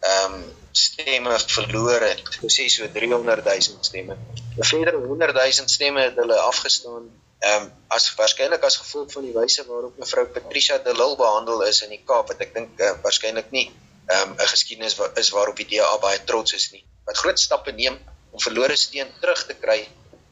ehm 0.00 0.34
um, 0.34 0.42
stemme 0.78 1.38
verloor 1.50 2.04
het. 2.06 2.22
Ons 2.46 2.58
sê 2.60 2.68
so 2.70 2.86
300 2.94 3.44
000 3.46 3.86
stemme. 3.88 4.14
'n 4.58 4.68
Verdere 4.72 5.00
100 5.06 5.34
000 5.34 5.72
stemme 5.76 6.04
het 6.06 6.20
hulle 6.22 6.38
afgestaan 6.50 7.08
ehm 7.38 7.62
um, 7.62 7.72
as 7.94 8.14
waarskynlik 8.18 8.62
as 8.66 8.76
gevolg 8.82 9.12
van 9.12 9.26
die 9.26 9.34
wyse 9.34 9.64
waarop 9.66 9.98
mevrou 9.98 10.24
Patricia 10.36 10.78
de 10.78 10.94
Lille 11.00 11.16
behandel 11.16 11.62
is 11.66 11.82
in 11.86 11.90
die 11.94 12.02
Kaap 12.06 12.30
wat 12.32 12.40
ek 12.46 12.54
dink 12.54 12.80
uh, 12.82 12.92
waarskynlik 13.04 13.50
nie 13.54 13.66
ehm 14.08 14.30
um, 14.30 14.34
'n 14.34 14.50
geskiedenis 14.54 14.96
wa 14.98 15.10
is 15.22 15.30
waarop 15.30 15.56
die 15.56 15.68
DA 15.72 15.90
baie 16.02 16.18
trots 16.30 16.54
is 16.58 16.70
nie. 16.72 16.84
Wat 17.06 17.20
groot 17.22 17.40
stappe 17.40 17.72
neem 17.72 17.98
om 18.30 18.40
verlore 18.40 18.76
steun 18.76 19.10
terug 19.20 19.46
te 19.46 19.54
kry, 19.54 19.80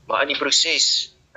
maar 0.06 0.22
in 0.22 0.34
die 0.34 0.38
proses 0.38 0.86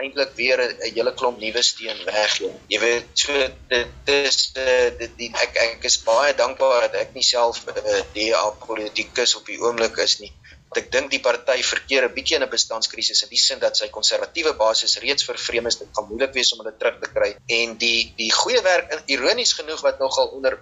eintlik 0.04 0.32
weer 0.40 0.62
'n 0.64 0.94
hele 0.96 1.14
klomp 1.20 1.40
nuwe 1.40 1.62
steen 1.64 2.00
weg. 2.06 2.36
Jy 2.74 2.80
weet 2.80 3.08
so 3.24 3.34
dit 3.74 4.12
is 4.14 4.38
eh, 4.56 4.90
dit 5.02 5.18
die, 5.18 5.30
ek 5.46 5.58
ek 5.66 5.88
is 5.90 5.98
baie 6.06 6.34
dankbaar 6.42 6.88
dat 6.88 6.96
ek 7.04 7.14
nie 7.18 7.26
self 7.26 7.66
'n 7.68 7.78
eh, 7.84 8.04
DA 8.16 8.46
politikus 8.66 9.36
op 9.40 9.46
die 9.52 9.60
oomblik 9.60 9.98
is 10.08 10.20
nie. 10.24 10.32
Want 10.70 10.82
ek 10.84 10.92
dink 10.92 11.12
die 11.12 11.24
party 11.28 11.60
verkeer 11.74 12.08
'n 12.08 12.16
bietjie 12.18 12.38
in 12.40 12.44
'n 12.48 12.56
bestandskrisis 12.56 13.24
in 13.24 13.30
die 13.36 13.44
sin 13.48 13.60
dat 13.60 13.78
sy 13.78 13.90
konservatiewe 13.90 14.54
basis 14.54 15.00
reeds 15.06 15.26
vervreem 15.32 15.68
is. 15.68 15.80
Dit 15.84 15.94
gaan 15.94 16.10
moeilik 16.10 16.34
wees 16.34 16.54
om 16.54 16.64
hulle 16.64 16.78
terug 16.78 17.00
te 17.04 17.10
kry 17.16 17.32
en 17.60 17.78
die 17.78 18.14
die 18.18 18.32
goeie 18.42 18.62
werk 18.62 19.04
ironies 19.08 19.54
genoeg 19.54 19.82
wat 19.82 20.00
nogal 20.00 20.28
onder 20.38 20.60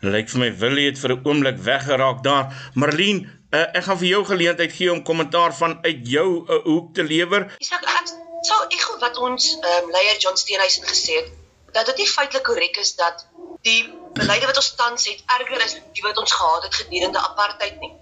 Lyk 0.00 0.30
vir 0.32 0.40
my 0.40 0.50
Willie 0.56 0.86
het 0.88 0.98
vir 0.98 1.12
'n 1.16 1.22
oomblik 1.24 1.58
weggeraak 1.58 2.22
daar. 2.22 2.70
Marlene, 2.74 3.28
uh, 3.52 3.66
ek 3.76 3.84
gaan 3.84 3.98
vir 3.98 4.08
jou 4.08 4.24
geleentheid 4.24 4.72
gee 4.72 4.92
om 4.92 5.02
kommentaar 5.02 5.52
van 5.54 5.78
uit 5.82 6.08
jou 6.08 6.28
uh, 6.48 6.62
hoek 6.64 6.94
te 6.94 7.02
lewer. 7.02 7.52
Isak, 7.58 7.84
ek 7.84 8.20
So 8.42 8.56
ek 8.72 8.80
glo 8.80 8.96
wat 9.04 9.18
ons 9.20 9.46
ehm 9.52 9.84
um, 9.84 9.90
leier 9.94 10.18
John 10.24 10.38
Steenhuisen 10.42 10.86
gesê 10.88 11.16
het 11.20 11.28
dat 11.76 11.88
dit 11.90 11.98
nie 12.02 12.08
feitelik 12.12 12.44
korrek 12.48 12.78
is 12.82 12.94
dat 13.00 13.26
die 13.68 13.82
beleide 14.16 14.48
wat 14.48 14.60
ons 14.60 14.70
tans 14.78 15.04
het 15.10 15.20
erger 15.36 15.64
is 15.64 15.74
die 15.96 16.04
wat 16.06 16.20
ons 16.22 16.32
gehad 16.32 16.64
het 16.66 16.78
gedurende 16.80 17.20
apartheid 17.20 17.76
nie. 17.84 17.92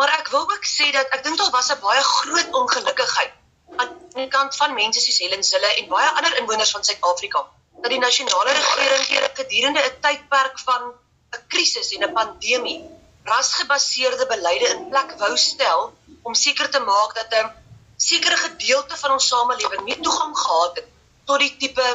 Maar 0.00 0.14
ek 0.18 0.30
wil 0.32 0.48
ook 0.54 0.64
sê 0.70 0.88
dat 0.96 1.12
ek 1.16 1.22
dink 1.26 1.38
daar 1.38 1.52
was 1.56 1.70
'n 1.74 1.80
baie 1.84 2.02
groot 2.12 2.58
ongelukkigheid 2.62 3.36
aan 3.82 3.92
die 4.16 4.28
kant 4.38 4.56
van 4.62 4.74
mense 4.80 5.04
soos 5.04 5.20
Helen 5.24 5.44
Zille 5.50 5.70
en 5.76 5.92
baie 5.92 6.08
ander 6.08 6.38
inwoners 6.40 6.74
van 6.76 6.84
Suid-Afrika 6.84 7.44
dat 7.82 7.90
die 7.90 8.02
nasionale 8.08 8.56
regering 8.60 9.36
gedurende 9.42 9.84
'n 9.84 10.00
tydperk 10.06 10.58
van 10.68 10.92
'n 11.34 11.46
krisis 11.52 11.92
en 11.96 12.04
'n 12.06 12.16
pandemie 12.20 12.80
rasgebaseerde 13.24 14.26
beleide 14.32 14.68
in 14.74 14.88
plek 14.88 15.14
wou 15.22 15.36
stel 15.36 15.92
om 16.22 16.34
seker 16.34 16.70
te 16.70 16.80
maak 16.80 17.14
dat 17.20 17.30
'n 17.42 17.52
sekere 17.96 18.36
gedeelte 18.36 18.96
van 18.96 19.12
ons 19.16 19.28
samelewing 19.28 19.84
nie 19.84 20.00
toegang 20.00 20.34
gehad 20.38 20.76
het 20.76 20.88
tot 21.24 21.38
die 21.38 21.56
tipe 21.56 21.88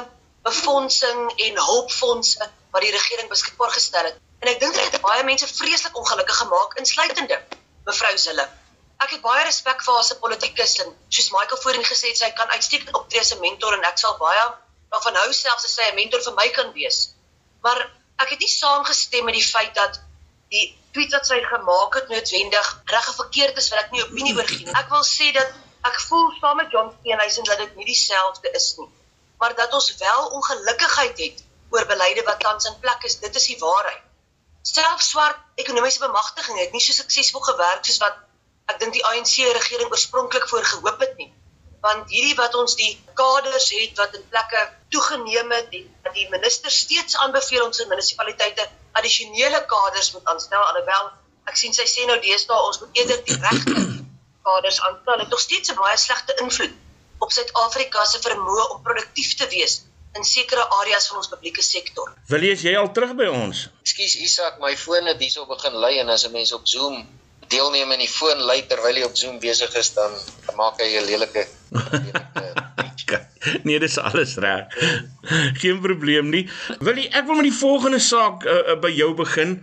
befondsing 0.43 1.19
en 1.45 1.59
hulpfondse 1.65 2.49
wat 2.71 2.81
die 2.81 2.91
regering 2.91 3.29
beskikbaar 3.29 3.71
gestel 3.71 4.03
het. 4.09 4.17
En 4.39 4.47
ek 4.47 4.59
dink 4.59 4.73
dit 4.73 4.91
het 4.91 5.01
baie 5.01 5.23
mense 5.23 5.47
vreeslik 5.47 5.97
ongelukkig 5.97 6.37
gemaak, 6.37 6.77
insluitende 6.81 7.37
mevrou 7.85 8.17
Zille. 8.17 8.47
Ek 9.03 9.13
het 9.15 9.21
baie 9.21 9.43
respek 9.47 9.83
vir 9.83 9.93
haar 9.93 10.03
as 10.03 10.11
'n 10.13 10.19
politikus 10.19 10.73
en 10.83 10.95
soos 11.09 11.29
Michael 11.35 11.61
voorheen 11.61 11.85
gesê 11.91 12.07
het, 12.11 12.17
sy 12.17 12.31
kan 12.31 12.49
uitstekend 12.55 12.95
optree 12.95 13.21
as 13.21 13.33
'n 13.33 13.39
mentor 13.39 13.73
en 13.73 13.83
ek 13.83 13.97
sal 13.97 14.17
baie 14.17 14.45
daarvan 14.91 15.15
hou 15.21 15.33
selfs 15.33 15.65
as 15.65 15.75
sy 15.75 15.85
'n 15.89 15.95
mentor 15.95 16.21
vir 16.21 16.33
my 16.33 16.49
kan 16.49 16.73
wees. 16.73 17.13
Maar 17.61 17.89
ek 18.23 18.35
het 18.35 18.43
nie 18.43 18.51
saamgestem 18.51 19.25
met 19.25 19.37
die 19.37 19.45
feit 19.45 19.73
dat 19.75 20.01
die 20.53 20.67
tweet 20.93 21.11
wat 21.15 21.27
sy 21.29 21.39
gemaak 21.45 21.97
het 21.99 22.07
noodwendig 22.11 22.69
reg 22.93 23.09
of 23.09 23.19
verkeerd 23.23 23.57
is 23.57 23.69
wat 23.73 23.85
ek 23.85 23.91
nie 23.95 24.05
opinie 24.05 24.35
oor 24.35 24.47
gee 24.49 24.65
nie. 24.65 24.77
Ek 24.81 24.89
wil 24.93 25.05
sê 25.07 25.31
dat 25.35 25.51
ek 25.87 25.99
voel 26.07 26.31
saam 26.39 26.57
met 26.59 26.71
John 26.73 26.93
Steenhuisen 26.99 27.47
dat 27.47 27.61
dit 27.61 27.75
nie 27.75 27.91
dieselfde 27.91 28.51
is 28.61 28.73
nie 28.77 28.89
maar 29.39 29.55
dat 29.55 29.73
ons 29.73 29.95
wel 29.95 30.27
ongelukkigheid 30.27 31.17
het 31.17 31.43
oor 31.69 31.85
beleide 31.85 32.23
wat 32.23 32.39
tans 32.39 32.65
in 32.65 32.79
plek 32.79 33.03
is. 33.03 33.19
Dit 33.19 33.35
is 33.35 33.45
die 33.45 33.59
waarheid. 33.59 34.01
Selfs 34.61 35.09
swart 35.09 35.37
ekonomiese 35.55 35.99
bemagtiging 35.99 36.59
het 36.59 36.71
nie 36.75 36.81
so 36.83 36.93
suksesvol 36.93 37.45
gewerk 37.47 37.85
soos 37.85 38.01
wat 38.03 38.17
ek 38.73 38.81
dink 38.81 38.97
die 38.97 39.05
ANC 39.11 39.35
regering 39.57 39.91
oorspronklik 39.91 40.47
voorgehoop 40.51 40.99
het 41.05 41.15
nie. 41.21 41.29
Want 41.81 42.09
hierdie 42.09 42.35
wat 42.35 42.55
ons 42.55 42.75
die 42.75 42.91
kaders 43.13 43.69
het 43.71 43.97
wat 43.97 44.15
in 44.15 44.25
plekke 44.29 44.65
toegeneem 44.89 45.51
het 45.51 45.71
en 45.71 45.87
dat 46.03 46.13
die 46.13 46.27
minister 46.29 46.71
steeds 46.71 47.15
aanbeveel 47.17 47.65
ons 47.65 47.79
in 47.79 47.87
munisipaliteite 47.87 48.67
addisionele 48.91 49.65
kaders 49.65 50.11
moet 50.13 50.25
aanstel 50.25 50.63
alhoewel 50.71 51.11
ek 51.49 51.57
sien 51.57 51.73
sy 51.73 51.85
sê 51.89 52.05
nou 52.05 52.17
deesdae 52.21 52.65
ons 52.69 52.79
moet 52.81 53.01
eerder 53.01 53.21
die 53.25 53.37
regte 53.41 53.75
kaders 54.49 54.81
aanstel. 54.85 55.13
Dit 55.13 55.25
het 55.25 55.35
nog 55.35 55.43
steeds 55.45 55.71
'n 55.71 55.77
baie 55.81 55.97
slegte 55.97 56.35
invloed 56.43 56.75
op 57.25 57.31
Suid-Afrika 57.31 58.05
se 58.05 58.19
vermoë 58.25 58.65
om 58.73 58.81
produktief 58.83 59.35
te 59.35 59.47
wees 59.55 59.81
in 60.17 60.23
sekere 60.23 60.65
areas 60.81 61.07
van 61.07 61.17
ons 61.17 61.29
publieke 61.29 61.61
sektor. 61.61 62.13
Wil 62.27 62.45
jy 62.47 62.53
as 62.53 62.61
jy 62.65 62.75
al 62.77 62.91
terug 62.91 63.15
by 63.15 63.27
ons? 63.29 63.67
Ekskuus 63.85 64.15
Isak, 64.27 64.59
my 64.59 64.75
foon 64.77 65.05
het 65.05 65.19
hierso 65.19 65.45
begin 65.45 65.73
lui 65.83 65.99
en 65.99 66.09
as 66.09 66.25
'n 66.25 66.31
mens 66.31 66.53
op 66.53 66.67
Zoom 66.67 66.95
deelneem 67.49 67.91
en 67.91 67.99
die 67.99 68.11
foon 68.11 68.45
lui 68.49 68.61
terwyl 68.67 68.97
jy 69.01 69.05
op 69.07 69.17
Zoom 69.17 69.39
besig 69.39 69.75
is, 69.75 69.93
dan 69.93 70.11
maak 70.55 70.81
hy 70.81 70.89
'n 70.99 71.05
lelike 71.05 71.47
Nee, 73.63 73.79
dis 73.79 73.97
alles 73.97 74.35
reg. 74.35 74.65
Geen 75.61 75.79
probleem 75.79 76.29
nie. 76.29 76.45
Wil 76.79 76.99
jy 77.01 77.07
ek 77.15 77.25
wil 77.27 77.39
met 77.39 77.49
die 77.49 77.55
volgende 77.55 78.01
saak 78.03 78.45
uh, 78.45 78.59
uh, 78.73 78.77
by 78.81 78.91
jou 78.93 79.13
begin, 79.17 79.59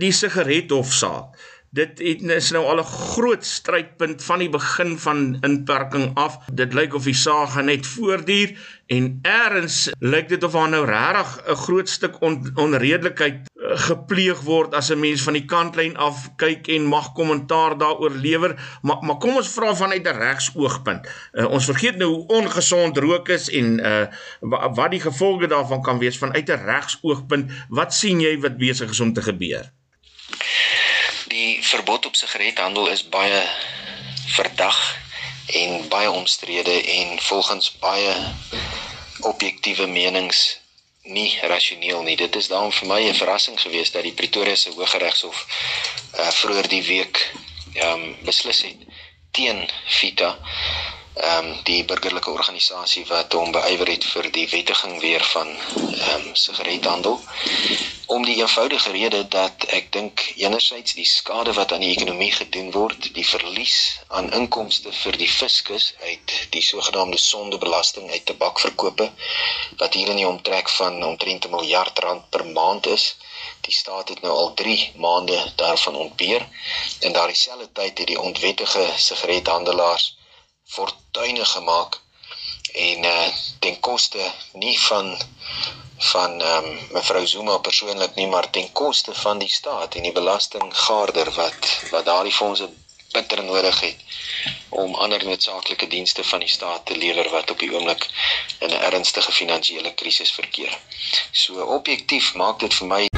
die 0.00 0.12
sigarethofsaak. 0.12 1.38
Dit 1.70 2.00
het, 2.02 2.22
is 2.34 2.50
nou 2.50 2.64
al 2.66 2.82
'n 2.82 2.90
groot 2.90 3.44
strydpunt 3.46 4.22
van 4.26 4.42
die 4.42 4.50
begin 4.50 4.98
van 4.98 5.38
inperking 5.46 6.10
af. 6.18 6.40
Dit 6.52 6.74
lyk 6.74 6.94
of 6.98 7.06
die 7.06 7.14
saak 7.14 7.54
net 7.62 7.86
voortduur 7.86 8.56
en 8.90 9.20
eers 9.22 9.88
lyk 10.00 10.28
dit 10.28 10.42
of 10.44 10.52
daar 10.52 10.68
nou 10.68 10.84
regtig 10.84 11.30
'n 11.46 11.60
groot 11.64 11.88
stuk 11.88 12.20
on, 12.20 12.52
onredelikheid 12.54 13.46
gepleeg 13.60 14.40
word 14.40 14.74
as 14.74 14.88
'n 14.90 15.00
mens 15.00 15.22
van 15.22 15.32
die 15.32 15.44
kantlyn 15.44 15.96
af 15.96 16.30
kyk 16.36 16.68
en 16.68 16.84
mag 16.84 17.12
kommentaar 17.12 17.78
daaroor 17.78 18.10
lewer. 18.10 18.78
Maar 18.82 18.96
maar 19.00 19.16
kom 19.16 19.36
ons 19.36 19.48
vra 19.48 19.74
vanuit 19.74 20.06
'n 20.06 20.18
regsoogpunt. 20.18 21.08
Uh, 21.32 21.50
ons 21.50 21.64
vergeet 21.64 21.96
nou 21.96 22.10
hoe 22.10 22.26
ongesond 22.26 22.96
rook 22.96 23.28
is 23.28 23.50
en 23.50 23.78
uh, 23.86 24.06
wat 24.74 24.90
die 24.90 25.00
gevolge 25.00 25.46
daarvan 25.46 25.82
kan 25.82 25.98
wees 25.98 26.18
vanuit 26.18 26.48
'n 26.48 26.64
regsoogpunt. 26.64 27.50
Wat 27.68 27.94
sien 27.94 28.20
jy 28.20 28.38
wat 28.40 28.56
besig 28.56 28.90
is 28.90 29.00
om 29.00 29.12
te 29.12 29.22
gebeur? 29.22 29.72
Die 31.28 31.64
verbod 31.66 32.06
op 32.06 32.16
sigarethandel 32.16 32.88
is 32.88 33.08
baie 33.08 33.42
verdag 34.26 34.96
en 35.46 35.88
baie 35.88 36.10
omstrede 36.10 36.82
en 36.84 37.20
volgens 37.20 37.78
baie 37.78 38.14
objektiewe 39.20 39.86
menings 39.86 40.60
nie 41.02 41.38
rasioneel 41.42 42.02
nie. 42.02 42.16
Dit 42.16 42.36
is 42.36 42.48
daarom 42.48 42.72
vir 42.72 42.86
my 42.88 43.00
'n 43.08 43.14
verrassing 43.14 43.60
geweest 43.60 43.92
dat 43.92 44.02
die 44.02 44.12
Pretoria 44.12 44.56
se 44.56 44.70
Hooggeregshof 44.70 45.46
uh 46.18 46.30
vroeër 46.30 46.68
die 46.68 46.82
week 46.82 47.32
ehm 47.74 48.02
um, 48.02 48.16
beslis 48.22 48.62
het 48.62 48.76
teen 49.30 49.70
Vita 49.86 50.38
ehm 51.14 51.46
um, 51.46 51.60
die 51.62 51.84
burgerlike 51.84 52.30
organisasie 52.30 53.06
wat 53.06 53.32
hom 53.32 53.52
beywer 53.52 53.88
het 53.88 54.04
vir 54.04 54.30
die 54.30 54.48
wettiging 54.48 55.00
weer 55.00 55.24
van 55.24 55.48
ehm 55.48 56.26
um, 56.26 56.34
sigarethandel 56.34 57.20
om 58.10 58.24
die 58.24 58.36
eenvoudige 58.40 58.90
rede 58.90 59.28
dat 59.28 59.64
ek 59.76 59.92
dink 59.94 60.22
enerzijds 60.36 60.96
die 60.98 61.06
skade 61.06 61.52
wat 61.54 61.72
aan 61.72 61.84
die 61.84 61.92
ekonomie 61.94 62.32
gedoen 62.34 62.72
word, 62.74 63.06
die 63.14 63.26
verlies 63.26 63.76
aan 64.18 64.32
inkomste 64.34 64.90
vir 65.02 65.18
die 65.20 65.28
fiskus 65.30 65.86
uit 66.08 66.34
die 66.56 66.62
sogenaamde 66.68 67.20
sondebelasting 67.22 68.10
uit 68.10 68.24
tabakverkope 68.26 69.06
wat 69.82 69.94
hier 69.94 70.10
in 70.10 70.18
die 70.18 70.26
omtrek 70.26 70.72
van 70.78 70.98
omtrent 71.10 71.46
'n 71.46 71.54
miljard 71.54 72.02
rand 72.06 72.26
per 72.34 72.46
maand 72.46 72.90
is. 72.96 73.04
Die 73.68 73.76
staat 73.78 74.08
het 74.08 74.22
nou 74.26 74.34
al 74.42 74.54
3 74.54 74.92
maande 75.06 75.38
daarvan 75.62 76.02
ontbeer 76.06 76.48
en 77.00 77.12
daardie 77.12 77.42
selfde 77.44 77.72
tyd 77.72 77.98
het 77.98 78.10
die 78.14 78.20
ontwettige 78.20 78.90
sigarethandelaars 78.96 80.16
fortuine 80.64 81.44
gemaak 81.44 82.00
en 82.74 83.04
uh, 83.04 83.28
ten 83.58 83.80
koste 83.80 84.32
nie 84.52 84.78
van 84.80 85.16
van 86.00 86.40
ehm 86.40 86.64
um, 86.64 86.78
mevrou 86.92 87.26
Zuma 87.26 87.58
persoonlik 87.58 88.14
nie 88.14 88.26
maar 88.26 88.50
ten 88.50 88.72
koste 88.72 89.14
van 89.14 89.38
die 89.38 89.48
staat 89.48 89.94
en 89.94 90.02
die 90.02 90.12
belastinggaarder 90.12 91.30
wat 91.36 91.68
wat 91.90 92.04
daardie 92.04 92.32
fondse 92.32 92.68
bitter 93.12 93.44
nodig 93.44 93.80
het 93.80 93.96
om 94.68 94.94
ander 94.94 95.24
noodsaaklike 95.24 95.86
dienste 95.86 96.24
van 96.24 96.40
die 96.40 96.48
staat 96.48 96.86
te 96.86 96.96
lewer 96.96 97.30
wat 97.30 97.50
op 97.50 97.58
die 97.58 97.72
oomblik 97.74 98.06
in 98.58 98.70
'n 98.70 98.82
ernstige 98.90 99.32
finansiële 99.32 99.94
krisis 99.94 100.32
verkeer. 100.32 100.78
So 101.32 101.62
objektief 101.62 102.34
maak 102.34 102.58
dit 102.60 102.74
vir 102.74 102.86
my 102.86 103.08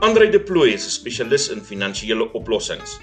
Andre 0.00 0.28
De 0.30 0.40
Plooy 0.40 0.72
is 0.72 0.84
'n 0.84 0.90
spesialis 0.90 1.48
in 1.48 1.64
finansiële 1.64 2.32
oplossings. 2.32 2.98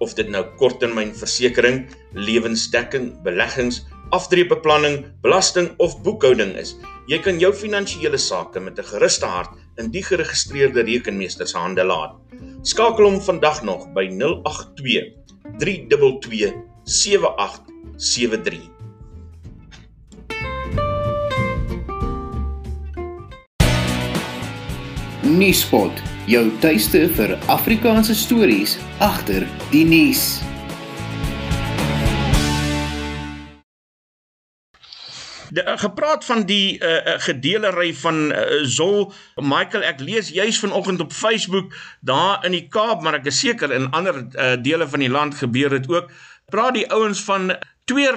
Of 0.00 0.14
dit 0.16 0.30
nou 0.32 0.42
korttermynversekering, 0.56 1.82
lewensdekking, 2.16 3.10
beleggings, 3.24 3.82
aftreebeplanning, 4.16 5.04
belasting 5.22 5.70
of 5.78 5.98
boekhouding 6.02 6.56
is, 6.58 6.74
jy 7.10 7.18
kan 7.22 7.38
jou 7.42 7.52
finansiële 7.54 8.18
sake 8.18 8.60
met 8.60 8.78
'n 8.78 8.88
gerusde 8.92 9.26
hart 9.26 9.52
in 9.78 9.90
die 9.90 10.02
geregistreerde 10.02 10.82
rekenmeester 10.82 11.46
se 11.46 11.58
hande 11.58 11.84
laat. 11.84 12.16
Skakel 12.62 13.04
hom 13.04 13.20
vandag 13.20 13.62
nog 13.62 13.92
by 13.92 14.08
082 14.08 15.12
322 15.58 16.54
7873. 16.84 18.70
Nuuspot 25.22 25.92
jou 26.30 26.44
tuiste 26.62 27.08
vir 27.16 27.32
Afrikaanse 27.50 28.14
stories 28.14 28.76
agter 29.02 29.42
die 29.72 29.82
nuus. 29.82 30.38
De, 35.50 35.64
uh, 35.64 35.74
gepraat 35.82 36.22
van 36.24 36.44
die 36.46 36.78
uh, 36.78 37.16
gedelery 37.24 37.90
van 37.98 38.28
uh, 38.30 38.60
Zol 38.62 39.08
Michael 39.42 39.82
ek 39.88 40.04
lees 40.06 40.30
juis 40.30 40.60
vanoggend 40.62 41.02
op 41.02 41.10
Facebook 41.10 41.74
daar 42.06 42.46
in 42.46 42.54
die 42.54 42.68
Kaap 42.70 43.02
maar 43.02 43.18
ek 43.18 43.26
is 43.32 43.42
seker 43.42 43.74
in 43.74 43.90
ander 43.90 44.22
uh, 44.22 44.54
dele 44.62 44.86
van 44.86 45.02
die 45.02 45.10
land 45.10 45.34
gebeur 45.42 45.74
dit 45.74 45.90
ook 45.90 46.14
praat 46.54 46.78
die 46.78 46.86
ouens 46.94 47.24
van 47.26 47.56
2 47.90 48.14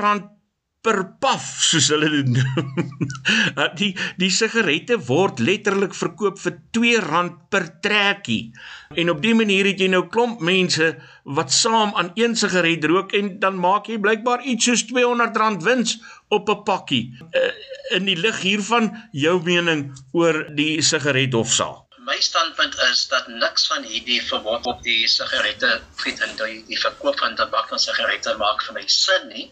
rand 0.83 1.19
per 1.19 1.19
paf 1.19 1.63
soos 1.63 1.89
hulle 1.91 2.09
dit 2.09 2.27
noem. 2.27 2.89
die 3.79 3.93
die 4.19 4.29
sigarette 4.29 4.97
word 5.07 5.39
letterlik 5.39 5.93
verkoop 5.95 6.39
vir 6.39 6.57
2 6.75 6.99
rand 6.99 7.49
per 7.49 7.79
trekkie. 7.81 8.51
En 8.95 9.09
op 9.09 9.21
die 9.21 9.33
manier 9.33 9.65
het 9.65 9.79
jy 9.79 9.87
nou 9.87 10.07
klomp 10.09 10.41
mense 10.41 10.95
wat 11.23 11.51
saam 11.51 11.93
aan 11.95 12.11
een 12.15 12.35
sigaret 12.35 12.83
rook 12.83 13.13
en 13.13 13.39
dan 13.39 13.55
maak 13.55 13.87
jy 13.87 13.97
blykbaar 13.97 14.43
iets 14.43 14.65
soos 14.65 14.85
200 14.89 15.37
rand 15.37 15.63
wins 15.63 15.99
op 16.29 16.49
'n 16.49 16.63
pakkie. 16.63 17.15
Uh, 17.31 17.51
in 17.95 18.05
die 18.05 18.17
lig 18.17 18.41
hiervan 18.41 18.91
jou 19.11 19.41
mening 19.43 19.93
oor 20.11 20.45
die 20.55 20.81
sigarethofsaak. 20.81 21.79
My 22.03 22.19
standpunt 22.19 22.75
is 22.91 23.07
dat 23.07 23.27
niks 23.27 23.67
van 23.67 23.83
hierdie 23.83 24.19
verbod 24.21 24.65
op 24.67 24.83
die 24.83 25.07
sigarette, 25.07 25.81
en 26.03 26.35
die, 26.35 26.63
die 26.67 26.79
verkoop 26.79 27.19
van 27.19 27.35
tabak 27.35 27.71
en 27.71 27.79
sigarette 27.79 28.35
maak 28.37 28.59
vir 28.67 28.73
my 28.73 28.83
sin 28.87 29.29
nie 29.31 29.51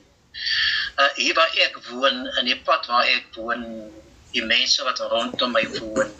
uh, 1.01 1.09
hier 1.17 1.35
waar 1.37 1.57
ek 1.65 1.81
woon 1.89 2.23
in 2.39 2.45
die 2.51 2.59
pad 2.67 2.87
waar 2.91 3.09
ek 3.09 3.33
woon 3.39 3.65
die 4.31 4.45
mense 4.47 4.83
wat 4.87 5.01
rondom 5.11 5.51
my 5.55 5.63
woon 5.79 6.11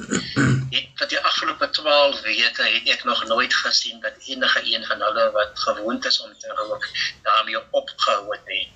het 0.72 0.88
vir 1.00 1.10
die 1.14 1.20
afgelope 1.20 1.68
12 1.78 2.22
weke 2.26 2.68
het 2.68 2.90
ek 2.96 3.04
nog 3.08 3.24
nooit 3.28 3.54
gesien 3.64 4.00
dat 4.04 4.28
enige 4.28 4.62
een 4.74 4.86
van 4.88 5.02
hulle 5.06 5.26
wat 5.36 5.60
gewoond 5.68 6.06
is 6.06 6.20
om 6.24 6.32
te 6.40 6.54
rook 6.60 6.88
daarmee 7.28 7.60
opgehou 7.72 8.32
het 8.32 8.46
nie. 8.48 8.68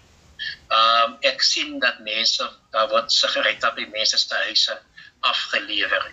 Um, 0.76 1.15
ek 1.22 1.41
sien 1.44 1.80
dat 1.80 2.02
mense 2.04 2.50
daar 2.76 2.89
word 2.91 3.13
sigarette 3.13 3.72
by 3.78 3.88
mense 3.94 4.20
se 4.20 4.41
huise 4.48 4.76
afgelewer. 5.32 6.12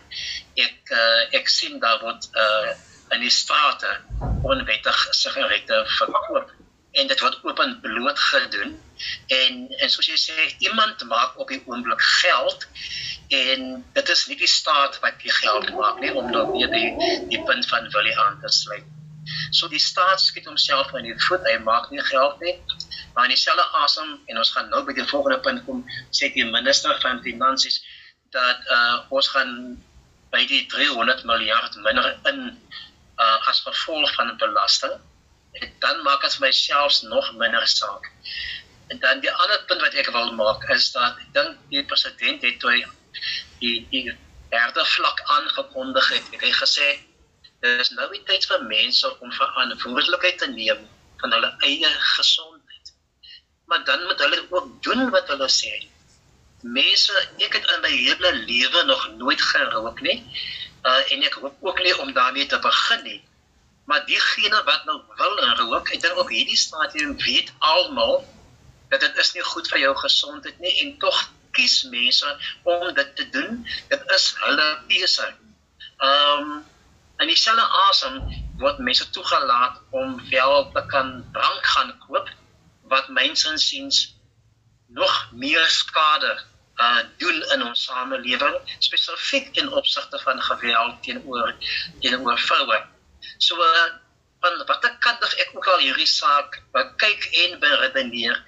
Ek 0.55 0.95
uh, 0.95 1.39
ek 1.41 1.51
sien 1.51 1.81
daar 1.83 1.99
word 2.05 2.31
uh, 2.39 2.73
in 3.17 3.27
die 3.27 3.35
strate 3.35 3.97
onwettig 4.47 5.07
sigarette 5.19 5.83
verkoop 5.99 6.53
en 6.93 7.09
dit 7.09 7.21
word 7.25 7.39
openbloot 7.49 8.19
gedoen 8.19 8.75
en 9.39 9.61
en 9.79 9.93
soos 9.93 10.09
jy 10.11 10.19
sê 10.21 10.49
iemand 10.69 11.05
maak 11.11 11.39
op 11.41 11.49
die 11.53 11.63
oomblik 11.67 12.03
geld 12.23 12.67
en 13.33 13.85
dit 13.97 14.09
is 14.15 14.25
nie 14.29 14.37
die 14.37 14.51
staat 14.51 14.99
wat 15.05 15.21
die 15.25 15.33
geld 15.33 15.71
maak 15.77 16.01
nie 16.01 16.13
om 16.13 16.33
dan 16.33 16.53
weer 16.53 16.73
die 16.73 16.91
die 17.33 17.41
punt 17.49 17.69
van 17.71 17.89
Willie 17.95 18.19
aan 18.19 18.41
te 18.43 18.51
sluit. 18.53 18.89
So 19.51 19.69
die 19.73 19.81
staat 19.81 20.21
skiet 20.21 20.49
homself 20.51 20.93
in 20.99 21.07
die 21.07 21.19
voet, 21.29 21.45
hy 21.47 21.59
maak 21.65 21.91
nie 21.91 22.03
geld 22.09 22.41
nie. 22.43 22.57
Maar 23.15 23.29
in 23.29 23.35
dieselfde 23.35 23.65
asem 23.85 24.13
en 24.27 24.41
ons 24.41 24.53
gaan 24.55 24.69
nou 24.73 24.83
by 24.89 24.95
die 24.97 25.07
volgende 25.09 25.39
punt 25.47 25.65
kom, 25.67 25.83
sê 26.11 26.31
die 26.35 26.47
minister 26.49 26.99
van 27.05 27.23
finansies 27.25 27.81
dat 28.37 28.69
uh 28.77 29.17
ons 29.17 29.29
gaan 29.35 29.55
by 30.33 30.45
die 30.49 30.65
300 30.73 31.25
miljard 31.29 31.77
minder 31.87 32.13
in 32.33 32.45
uh 32.49 33.49
as 33.53 33.65
gevolg 33.67 34.15
van 34.19 34.37
belasting. 34.41 34.99
En 35.61 35.73
dan 35.85 36.03
maak 36.03 36.25
dit 36.25 36.35
vir 36.39 36.47
my 36.47 36.53
selfs 36.57 37.03
nog 37.03 37.33
minder 37.37 37.67
saak. 37.67 38.11
En 38.89 38.99
dan 38.99 39.21
die 39.21 39.33
ander 39.33 39.65
punt 39.69 39.81
wat 39.81 39.95
ek 39.95 40.11
wil 40.15 40.33
maak 40.39 40.69
is 40.75 40.91
dat 40.93 41.21
ek 41.21 41.33
dink 41.37 41.63
die 41.71 41.85
president 41.85 42.43
het 42.43 42.61
toe 42.61 42.77
die 43.61 43.87
die 43.91 44.19
derde 44.51 44.85
vlak 44.85 45.21
aangekondig 45.37 46.09
het, 46.13 46.29
het 46.33 46.45
hy 46.45 46.53
gesê 46.53 46.89
Dit 47.63 47.81
is 47.81 47.93
nou 47.95 48.09
die 48.11 48.25
tyd 48.27 48.43
vir 48.51 48.63
mense 48.67 49.09
om 49.23 49.31
verantwoordelikheid 49.37 50.41
te 50.41 50.49
neem 50.51 50.81
van 51.21 51.35
hulle 51.35 51.51
eie 51.69 51.91
gesondheid. 52.15 52.91
Maar 53.71 53.85
dan 53.87 54.03
moet 54.09 54.23
hulle 54.25 54.41
ook 54.51 54.73
doen 54.83 55.11
wat 55.15 55.31
hulle 55.31 55.47
sê. 55.57 55.71
Mense, 56.79 57.23
ek 57.39 57.55
het 57.59 57.69
in 57.77 57.85
my 57.85 57.93
hele 57.93 58.33
lewe 58.49 58.83
nog 58.89 59.05
nooit 59.21 59.45
gerook 59.53 60.03
nie. 60.03 60.19
Uh 60.83 60.99
en 61.15 61.23
ek 61.29 61.39
hoop 61.39 61.63
ook 61.71 61.83
nie 61.87 61.95
om 62.03 62.11
daarmee 62.17 62.51
te 62.51 62.59
begin 62.67 63.07
nie. 63.07 63.21
Maar 63.93 64.07
diegene 64.07 64.63
wat 64.65 64.85
nou 64.89 65.01
wil 65.17 65.35
rook, 65.57 65.91
ek 65.93 66.01
dink 66.01 66.17
ook 66.17 66.31
hierdie 66.33 66.57
stadium 66.57 67.11
weet 67.21 67.51
almal 67.59 68.23
dat 68.89 69.03
dit 69.05 69.19
is 69.21 69.33
nie 69.35 69.43
goed 69.45 69.67
vir 69.69 69.83
jou 69.83 69.91
gesondheid 70.01 70.63
nie 70.65 70.73
en 70.81 70.95
tog 71.03 71.19
kies 71.59 71.75
mense 71.93 72.31
om 72.73 72.87
dit 72.97 73.11
te 73.19 73.27
doen. 73.35 73.59
Dit 73.91 74.07
is 74.17 74.25
hulle 74.45 74.69
keuse. 74.89 75.27
Ehm 76.09 76.41
um, 76.53 76.55
in 77.21 77.29
dieselfde 77.29 77.67
asem 77.83 78.17
word 78.63 78.81
mense 78.87 79.11
toegelaat 79.19 79.77
om 80.01 80.17
wel 80.31 80.57
te 80.79 80.85
kan 80.95 81.13
drank 81.37 81.69
gaan 81.75 81.93
koop 82.07 82.33
wat 82.95 83.13
mense 83.19 83.53
siens 83.67 84.01
nog 85.03 85.21
meer 85.45 85.69
skade 85.77 86.33
uh 86.81 87.05
doen 87.21 87.45
in 87.59 87.69
ons 87.69 87.85
samelewing 87.93 88.57
spesifiek 88.89 89.53
in 89.61 89.69
opsigte 89.83 90.25
van 90.25 90.43
geweld 90.49 91.03
teenoor 91.05 91.55
teenoor 92.01 92.45
vroue. 92.49 92.83
So 93.43 93.59
uh, 93.59 93.91
van 94.43 94.59
wat 94.69 94.87
ek 94.87 94.99
kan 95.05 95.19
dog 95.23 95.35
ek 95.43 95.53
ook 95.55 95.69
al 95.75 95.85
hierdie 95.85 96.09
saak 96.11 96.59
kyk 97.03 97.29
en 97.45 97.59
beredeneer 97.63 98.39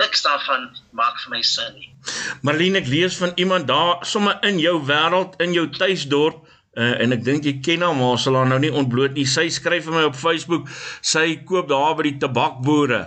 niks 0.00 0.24
daarvan 0.26 0.68
maak 0.98 1.18
vir 1.22 1.36
my 1.36 1.42
sin 1.46 1.78
nie. 1.78 1.92
Marlene 2.46 2.82
ek 2.82 2.90
lees 2.90 3.18
van 3.22 3.34
iemand 3.42 3.68
daar 3.70 4.02
sommer 4.06 4.38
in 4.46 4.58
jou 4.62 4.76
wêreld 4.90 5.38
in 5.46 5.56
jou 5.56 5.68
tuisdorp 5.78 6.44
Uh, 6.76 6.90
en 7.00 7.14
ek 7.14 7.22
dink 7.24 7.46
jy 7.48 7.54
ken 7.64 7.80
haar 7.80 7.94
maar 7.96 8.18
sal 8.20 8.34
haar 8.36 8.48
nou 8.50 8.58
nie 8.60 8.68
ontbloot 8.68 9.14
nie. 9.16 9.22
Sy 9.24 9.46
skryf 9.48 9.86
vir 9.86 9.94
my 9.94 10.02
op 10.10 10.18
Facebook, 10.20 10.66
sy 11.00 11.38
koop 11.48 11.70
daar 11.70 11.94
by 11.96 12.04
die 12.04 12.18
tabakboere. 12.20 12.98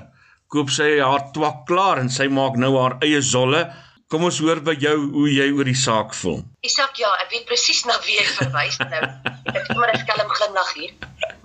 Koop 0.49 0.71
sy 0.73 0.95
haar 0.97 1.27
twak 1.35 1.67
klaar 1.69 2.01
en 2.01 2.09
sy 2.09 2.25
maak 2.33 2.57
nou 2.57 2.71
haar 2.79 2.97
eie 3.05 3.19
zolle. 3.21 3.67
Kom 4.09 4.25
ons 4.25 4.39
hoor 4.41 4.63
by 4.65 4.73
jou 4.81 4.95
hoe 5.13 5.27
jy 5.29 5.51
oor 5.53 5.69
die 5.69 5.77
saak 5.77 6.17
voel. 6.17 6.41
Isak, 6.65 6.97
ja, 6.97 7.11
ek 7.21 7.29
weet 7.35 7.45
presies 7.51 7.83
na 7.85 7.99
wie 8.07 8.17
ek 8.23 8.31
verwys 8.39 8.81
nou. 8.81 9.03
Ek 9.53 9.61
het 9.61 9.77
maar 9.77 9.93
'n 9.93 10.01
skelm 10.01 10.33
glimlag 10.33 10.73
hier. 10.73 10.97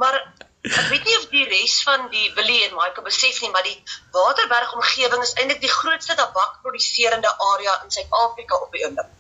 Maar 0.03 0.17
ek 0.65 0.87
weet 0.91 1.05
nie 1.05 1.17
of 1.19 1.27
die 1.33 1.45
res 1.51 1.75
van 1.87 2.07
die 2.13 2.31
Willie 2.37 2.63
en 2.67 2.77
Michael 2.79 3.07
besef 3.07 3.41
nie, 3.43 3.51
maar 3.53 3.67
die 3.67 3.77
Waterberg 4.17 4.73
omgewing 4.79 5.23
is 5.23 5.35
eintlik 5.37 5.61
die 5.65 5.73
grootste 5.73 6.17
tabakproduserende 6.19 7.33
area 7.51 7.75
in 7.85 7.93
Suid-Afrika 7.97 8.61
op 8.67 8.73
die 8.75 8.85
oomblik. 8.87 9.11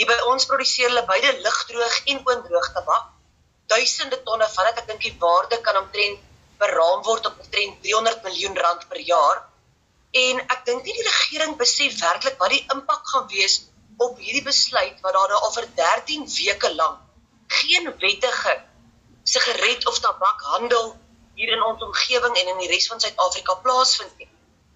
Hier 0.00 0.08
by 0.10 0.18
ons 0.32 0.48
produseer 0.50 0.88
hulle 0.90 1.04
beide 1.08 1.32
ligdroog 1.46 1.96
en 2.12 2.22
oondroog 2.28 2.70
tabak. 2.76 3.08
Duisende 3.72 4.20
tonne 4.26 4.48
van 4.54 4.68
dit. 4.70 4.82
Ek 4.82 4.88
dink 4.92 5.02
die 5.06 5.16
waarde 5.22 5.60
kan 5.64 5.80
omtrent 5.82 6.22
beraam 6.60 7.04
word 7.08 7.26
op 7.30 7.42
omtrent 7.42 7.82
300 7.84 8.24
miljoen 8.28 8.56
rand 8.64 8.86
per 8.88 9.02
jaar. 9.10 9.44
En 10.24 10.40
ek 10.46 10.64
dink 10.68 10.86
nie 10.86 10.96
die 10.96 11.08
regering 11.08 11.56
besef 11.60 11.98
werklik 12.00 12.40
wat 12.40 12.54
die 12.54 12.64
impak 12.74 13.06
gaan 13.12 13.28
wees 13.32 13.60
op 14.00 14.18
hierdie 14.18 14.46
besluit 14.46 14.98
wat 15.04 15.16
daar 15.16 15.32
nou 15.34 15.52
vir 15.54 15.68
13 15.78 16.26
weke 16.32 16.74
lank 16.74 17.06
geen 17.50 17.94
wettige 17.98 18.54
sigaret 19.32 19.86
of 19.90 20.00
tabakhandel 20.04 20.92
hier 21.38 21.52
in 21.56 21.62
ons 21.62 21.82
omgewing 21.86 22.36
en 22.36 22.52
in 22.54 22.60
die 22.64 22.70
res 22.72 22.88
van 22.92 23.00
Suid-Afrika 23.00 23.56
plaasvind 23.64 24.12
nie. 24.18 24.28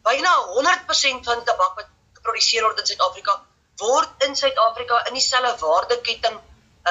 Byna 0.06 0.32
100% 0.54 1.28
van 1.28 1.44
tabak 1.48 1.76
wat 1.80 1.90
geproduseer 2.18 2.64
word 2.66 2.80
in 2.82 2.88
Suid-Afrika 2.92 3.36
word 3.82 4.26
in 4.26 4.36
Suid-Afrika 4.38 5.00
in 5.08 5.16
dieselfde 5.18 5.66
waardeketting 5.66 6.40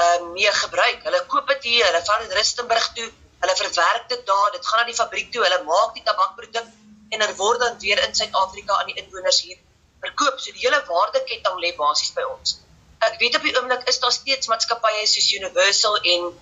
uh 0.01 0.21
mee 0.33 0.51
gebruik. 0.59 1.03
Hulle 1.07 1.21
koop 1.31 1.51
dit 1.53 1.67
hier, 1.69 1.85
hulle 1.85 2.01
vat 2.05 2.23
dit 2.25 2.33
Rustenburg 2.37 2.87
toe, 2.97 3.09
hulle 3.43 3.55
verwerk 3.59 4.07
dit 4.09 4.25
daar, 4.29 4.49
dit 4.55 4.65
gaan 4.67 4.81
na 4.81 4.87
die 4.89 4.97
fabriek 4.97 5.29
toe, 5.33 5.43
hulle 5.45 5.61
maak 5.67 5.93
die 5.97 6.05
tabakproduk 6.07 6.71
en 7.13 7.23
dit 7.25 7.35
word 7.37 7.61
dan 7.61 7.77
weer 7.83 8.01
in 8.07 8.15
Suid-Afrika 8.17 8.79
aan 8.79 8.89
die 8.91 8.97
inwoners 9.03 9.41
hier 9.45 9.59
verkoop. 10.03 10.39
So 10.39 10.51
die 10.51 10.65
hele 10.65 10.81
waardeketting 10.89 11.59
lê 11.63 11.73
basies 11.77 12.13
by 12.17 12.25
ons. 12.31 12.57
Ek 13.03 13.19
weet 13.21 13.37
op 13.37 13.45
die 13.45 13.53
oomblik 13.59 13.85
is 13.91 13.99
daar 14.03 14.15
steeds 14.15 14.49
maatskappye 14.51 15.05
soos 15.11 15.29
Universal 15.37 15.99
en 16.15 16.33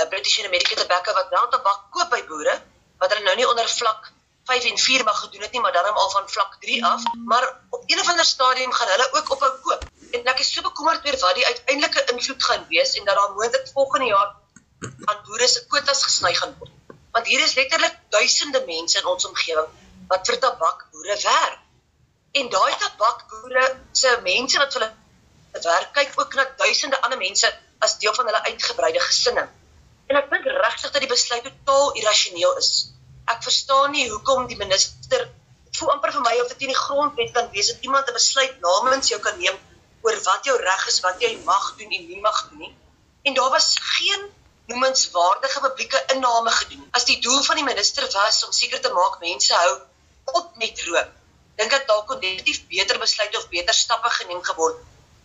uh 0.00 0.08
British 0.08 0.44
American 0.44 0.80
Tobacco 0.82 1.12
wat 1.18 1.28
wel 1.36 1.48
tabak 1.56 1.84
koop 1.90 2.10
by 2.10 2.22
boere 2.32 2.56
wat 2.98 3.12
hulle 3.12 3.24
nou 3.28 3.36
nie 3.36 3.48
onder 3.48 3.68
vlak 3.68 4.12
5 4.50 4.64
en 4.70 4.78
4 4.78 5.04
mag 5.04 5.18
gedoen 5.20 5.40
het 5.40 5.52
nie, 5.52 5.60
maar 5.60 5.72
dan 5.72 5.94
al 5.94 6.10
van 6.10 6.28
vlak 6.28 6.56
3 6.60 6.84
af, 6.84 7.02
maar 7.24 7.44
op 7.70 7.82
een 7.86 8.00
of 8.00 8.08
ander 8.08 8.24
stadium 8.24 8.72
gaan 8.72 8.88
hulle 8.88 9.08
ook 9.12 9.30
ophou 9.30 9.50
koop. 9.62 9.84
En 10.10 10.24
ek 10.32 10.38
is 10.38 10.52
so 10.52 10.62
bekommerd 10.62 11.06
oor 11.06 11.18
wat 11.18 11.34
die 11.34 11.46
uiteindelike 11.46 12.04
invloed 12.12 12.44
gaan 12.44 12.66
wees 12.68 12.94
en 12.98 13.04
dat 13.04 13.16
daar 13.16 13.32
moontlik 13.36 13.68
volgende 13.74 14.06
jaar 14.06 14.34
aan 15.04 15.20
boere 15.26 15.48
se 15.48 15.66
kwotas 15.66 16.02
gesny 16.02 16.34
gaan 16.34 16.56
word. 16.58 16.72
Want 17.12 17.26
hier 17.26 17.44
is 17.44 17.54
letterlik 17.54 17.98
duisende 18.08 18.62
mense 18.66 18.98
in 18.98 19.06
ons 19.12 19.28
omgewing 19.28 19.70
wat 20.08 20.26
vir 20.26 20.38
tabakboere 20.38 21.16
werk. 21.22 21.60
En 22.32 22.50
daai 22.56 22.74
tabakboere 22.82 23.64
se 23.92 24.18
mense 24.26 24.58
wat 24.58 24.74
hulle 24.78 24.90
werk 25.68 25.92
kyk 25.92 26.18
ook 26.20 26.34
na 26.34 26.48
duisende 26.64 27.00
ander 27.02 27.18
mense 27.18 27.54
as 27.78 27.98
deel 27.98 28.14
van 28.14 28.26
hulle 28.30 28.42
uitgebreide 28.50 29.00
gesinne. 29.06 29.48
En 30.10 30.18
ek 30.18 30.30
dink 30.30 30.48
regtig 30.50 30.90
dat 30.90 31.04
die 31.04 31.12
besluit 31.14 31.44
totaal 31.46 31.92
irrasioneel 32.00 32.56
is 32.62 32.72
ek 33.30 33.44
verstaan 33.46 33.92
nie 33.94 34.08
hoekom 34.10 34.48
die 34.50 34.58
minister 34.58 35.28
voel 35.78 35.92
amper 35.94 36.12
vir 36.16 36.24
my 36.24 36.32
of 36.42 36.48
dit 36.52 36.64
nie 36.64 36.72
die 36.72 36.80
grondwet 36.80 37.30
kan 37.36 37.50
wees 37.54 37.70
dat 37.72 37.84
iemand 37.86 38.08
'n 38.10 38.16
besluit 38.16 38.56
namens 38.64 39.10
jou 39.12 39.20
kan 39.26 39.38
neem 39.42 39.58
oor 40.06 40.16
wat 40.26 40.48
jou 40.48 40.56
reg 40.62 40.86
is, 40.92 40.98
wat 41.06 41.22
jy 41.24 41.30
mag 41.44 41.66
doen 41.78 41.92
en 41.98 42.06
nie 42.08 42.20
mag 42.26 42.38
doen 42.48 42.58
nie. 42.64 42.74
En 43.28 43.34
daar 43.34 43.50
was 43.54 43.68
geen 43.78 44.22
noemenswaardige 44.72 45.60
publieke 45.60 46.02
inname 46.14 46.50
gedoen. 46.50 46.88
As 46.98 47.04
die 47.04 47.18
doel 47.20 47.42
van 47.42 47.56
die 47.56 47.64
minister 47.64 48.08
was 48.12 48.44
om 48.46 48.52
seker 48.52 48.80
te 48.80 48.92
maak 48.98 49.20
mense 49.20 49.54
hou 49.54 49.74
op 50.40 50.56
met 50.56 50.82
rook, 50.88 51.10
dink 51.56 51.72
ek 51.72 51.86
dalk 51.86 52.06
kon 52.06 52.20
definitief 52.20 52.66
beter 52.68 52.98
besluit 52.98 53.36
of 53.36 53.48
beter 53.48 53.74
stappe 53.74 54.10
geneem 54.10 54.42
geword. 54.42 54.78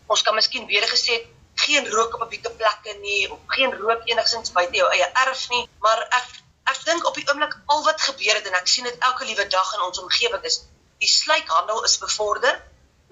Ons 0.08 0.21
kan 0.21 0.36
miskien 0.36 0.67
weer 0.67 0.88
gesê 0.88 1.24
geen 1.56 1.89
rook 1.91 2.13
op 2.13 2.20
publieke 2.20 2.52
plekke 2.60 2.98
nie 3.02 3.32
of 3.32 3.39
geen 3.48 3.74
rook 3.80 4.08
enigsins 4.12 4.52
buite 4.52 4.76
jou 4.76 4.89
eie 4.91 5.08
erf 5.26 5.50
nie, 5.50 5.63
maar 5.80 6.02
ek 6.20 6.28
ek 6.74 6.80
dink 6.86 7.08
op 7.08 7.15
die 7.15 7.26
oomblik 7.30 7.54
al 7.65 7.84
wat 7.86 8.02
gebeur 8.02 8.39
het 8.39 8.48
en 8.50 8.58
ek 8.60 8.68
sien 8.68 8.88
dit 8.89 9.04
elke 9.10 9.26
liewe 9.26 9.48
dag 9.48 9.74
in 9.76 9.84
ons 9.88 10.00
omgewing 10.02 10.44
is 10.50 10.63
die 11.04 11.10
sluikhandel 11.12 11.84
is 11.84 11.98
bevorder. 12.02 12.62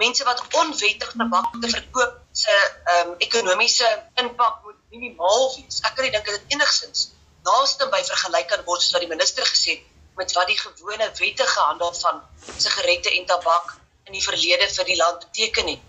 Mense 0.01 0.23
wat 0.25 0.41
onwettig 0.58 1.12
tabak 1.17 1.51
te 1.62 1.69
verkoop 1.69 2.15
se 2.32 2.53
ehm 2.53 3.10
um, 3.10 3.17
ekonomiese 3.27 3.89
impak 4.21 4.63
moet 4.63 4.79
minimaal 4.89 5.51
wees. 5.56 5.84
Ek 5.86 5.93
kan 5.95 6.08
nie 6.08 6.13
dink 6.15 6.25
dit 6.25 6.56
enigsins 6.58 7.12
naaste 7.47 7.89
by 7.91 8.01
vergelyk 8.08 8.47
kan 8.51 8.63
word 8.67 8.82
soos 8.82 8.95
wat 8.95 9.03
die 9.03 9.12
minister 9.12 9.45
gesê 9.47 9.77
met 10.17 10.34
wat 10.38 10.49
die 10.51 10.60
gewone 10.60 11.10
wettige 11.19 11.60
handel 11.67 11.93
van 11.99 12.21
sigarette 12.58 13.12
en 13.17 13.25
tabak 13.29 13.73
in 14.08 14.17
die 14.17 14.23
verlede 14.23 14.69
vir 14.77 14.89
die 14.89 14.97
land 14.99 15.25
beteken 15.25 15.71
het. 15.73 15.84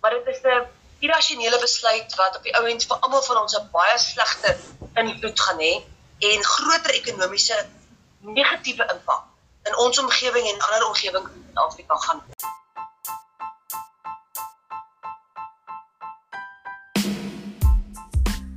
Maar 0.00 0.16
dit 0.18 0.34
is 0.34 0.42
'n 0.44 0.66
irrasionele 0.98 1.58
besluit 1.60 2.14
wat 2.14 2.36
op 2.36 2.42
die 2.42 2.54
ou 2.58 2.66
end 2.66 2.84
vir 2.90 2.98
almal 3.00 3.22
van 3.22 3.42
ons 3.42 3.56
'n 3.58 3.68
baie 3.72 3.98
slegte 3.98 4.56
invloed 5.02 5.40
gaan 5.40 5.60
hê 5.66 5.74
en 6.30 6.44
groter 6.44 6.94
ekonomiese 7.00 7.58
negatiewe 8.20 8.84
impak 8.94 9.22
in 9.68 9.76
ons 9.76 9.98
omgewing 9.98 10.46
en 10.46 10.60
ander 10.60 10.86
omgewings 10.88 11.30
in 11.30 11.56
Afrika 11.66 11.96
gaan. 11.96 12.22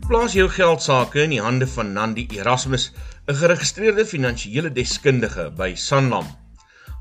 Plaas 0.07 0.33
jou 0.33 0.49
geld 0.49 0.81
sake 0.81 1.21
in 1.21 1.29
die 1.29 1.41
hande 1.41 1.67
van 1.67 1.93
Nandi 1.93 2.27
Erasmus, 2.35 2.91
'n 3.27 3.35
geregistreerde 3.35 4.05
finansiële 4.05 4.71
deskundige 4.71 5.51
by 5.51 5.75
Sanlam. 5.75 6.40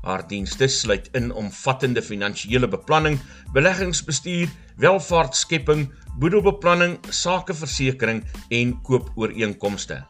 Haar 0.01 0.27
dienste 0.27 0.67
sluit 0.67 1.09
in 1.13 1.31
omvattende 1.31 2.01
finansiële 2.01 2.67
beplanning, 2.67 3.19
beleggingsbestuur, 3.53 4.49
welvaartskepping, 4.77 5.93
boedelbeplanning, 6.19 6.99
sakeversekering 7.09 8.23
en 8.49 8.81
koopooreenkomste. 8.81 10.05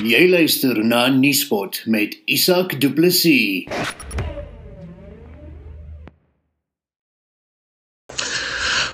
Jy 0.00 0.30
luister 0.30 0.78
na 0.80 1.08
Nuuspot 1.12 1.82
met 1.84 2.14
Isak 2.24 2.78
Du 2.80 2.88
Plessis. 2.92 3.66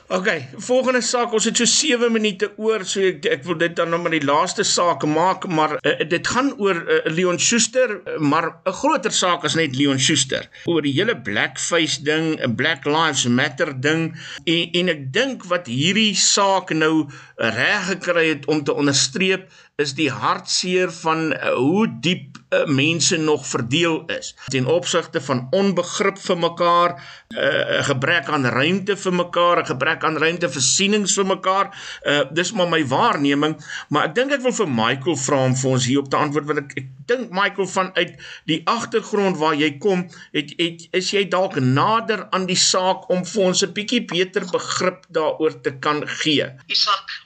OK, 0.07 0.29
volgende 0.62 1.01
saak, 1.03 1.33
ons 1.35 1.45
het 1.49 1.59
so 1.59 1.66
7 1.66 2.12
minute 2.14 2.49
oor, 2.62 2.85
so 2.87 3.03
ek 3.03 3.25
ek 3.27 3.42
wil 3.47 3.59
dit 3.59 3.75
dan 3.75 3.90
nou 3.90 3.99
maar 4.01 4.14
die 4.14 4.23
laaste 4.23 4.62
saak 4.66 5.03
maak, 5.11 5.47
maar 5.51 5.75
uh, 5.81 5.95
dit 6.07 6.31
gaan 6.31 6.53
oor 6.62 6.79
uh, 6.79 7.01
Leon 7.11 7.40
Schuster, 7.42 7.97
maar 8.19 8.47
'n 8.64 8.77
groter 8.81 9.11
saak 9.11 9.45
as 9.45 9.55
net 9.59 9.75
Leon 9.75 9.99
Schuster. 9.99 10.47
Oor 10.71 10.83
die 10.87 10.95
hele 10.95 11.19
blackface 11.19 12.03
ding, 12.07 12.38
'n 12.38 12.55
Black 12.55 12.87
Lives 12.87 13.27
Matter 13.27 13.75
ding 13.75 14.14
en 14.47 14.79
en 14.79 14.88
ek 14.95 15.03
dink 15.12 15.45
wat 15.51 15.66
hierdie 15.66 16.14
saak 16.14 16.71
nou 16.71 17.11
reg 17.37 17.90
gekry 17.90 18.29
het 18.29 18.47
om 18.47 18.62
te 18.64 18.75
onderstreep 18.75 19.51
is 19.77 19.93
die 19.93 20.09
hartseer 20.09 20.89
van 21.03 21.35
uh, 21.35 21.51
hoe 21.53 21.85
diep 22.01 22.39
uh, 22.49 22.62
mense 22.65 23.17
nog 23.21 23.43
verdeel 23.47 23.99
is 24.15 24.31
ten 24.49 24.65
opsigte 24.73 25.21
van 25.21 25.43
onbegrip 25.53 26.17
vir 26.19 26.39
mekaar, 26.39 26.95
'n 26.97 27.37
uh, 27.37 27.83
gebrek 27.85 28.31
aan 28.33 28.47
ruimte 28.47 28.97
vir 28.97 29.15
mekaar, 29.15 29.61
'n 29.61 29.69
gebrek 29.73 30.05
aan 30.05 30.17
ruimte 30.17 30.49
vir 30.49 30.65
sienings 30.65 31.17
vir 31.21 31.27
mekaar. 31.27 31.69
Uh 32.07 32.25
dis 32.33 32.53
maar 32.53 32.69
my 32.69 32.81
waarneming, 32.89 33.57
maar 33.89 34.09
ek 34.09 34.15
dink 34.15 34.33
ek 34.33 34.43
wil 34.47 34.57
vir 34.61 34.71
Michael 34.79 35.21
vra 35.27 35.43
om 35.45 35.57
vir 35.57 35.71
ons 35.71 35.87
hierop 35.87 36.09
te 36.11 36.17
antwoord 36.17 36.47
want 36.47 36.65
ek, 36.65 36.73
ek 36.81 36.89
dink 37.12 37.31
Michael 37.31 37.69
vanuit 37.69 38.17
die 38.49 38.62
agtergrond 38.65 39.37
waar 39.37 39.55
jy 39.55 39.77
kom, 39.79 40.09
het, 40.33 40.57
het 40.57 40.89
is 40.93 41.12
jy 41.12 41.29
dalk 41.29 41.61
nader 41.61 42.27
aan 42.31 42.49
die 42.49 42.57
saak 42.57 43.11
om 43.12 43.25
vir 43.25 43.45
ons 43.45 43.62
'n 43.62 43.77
bietjie 43.77 44.05
beter 44.09 44.49
begrip 44.49 45.05
daaroor 45.12 45.61
te 45.61 45.77
kan 45.79 46.01
gee. 46.09 46.49
Isak, 46.67 47.26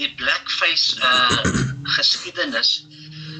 die 0.00 0.14
blackface 0.18 0.96
uh 1.00 1.42
geskiedenis 1.96 2.70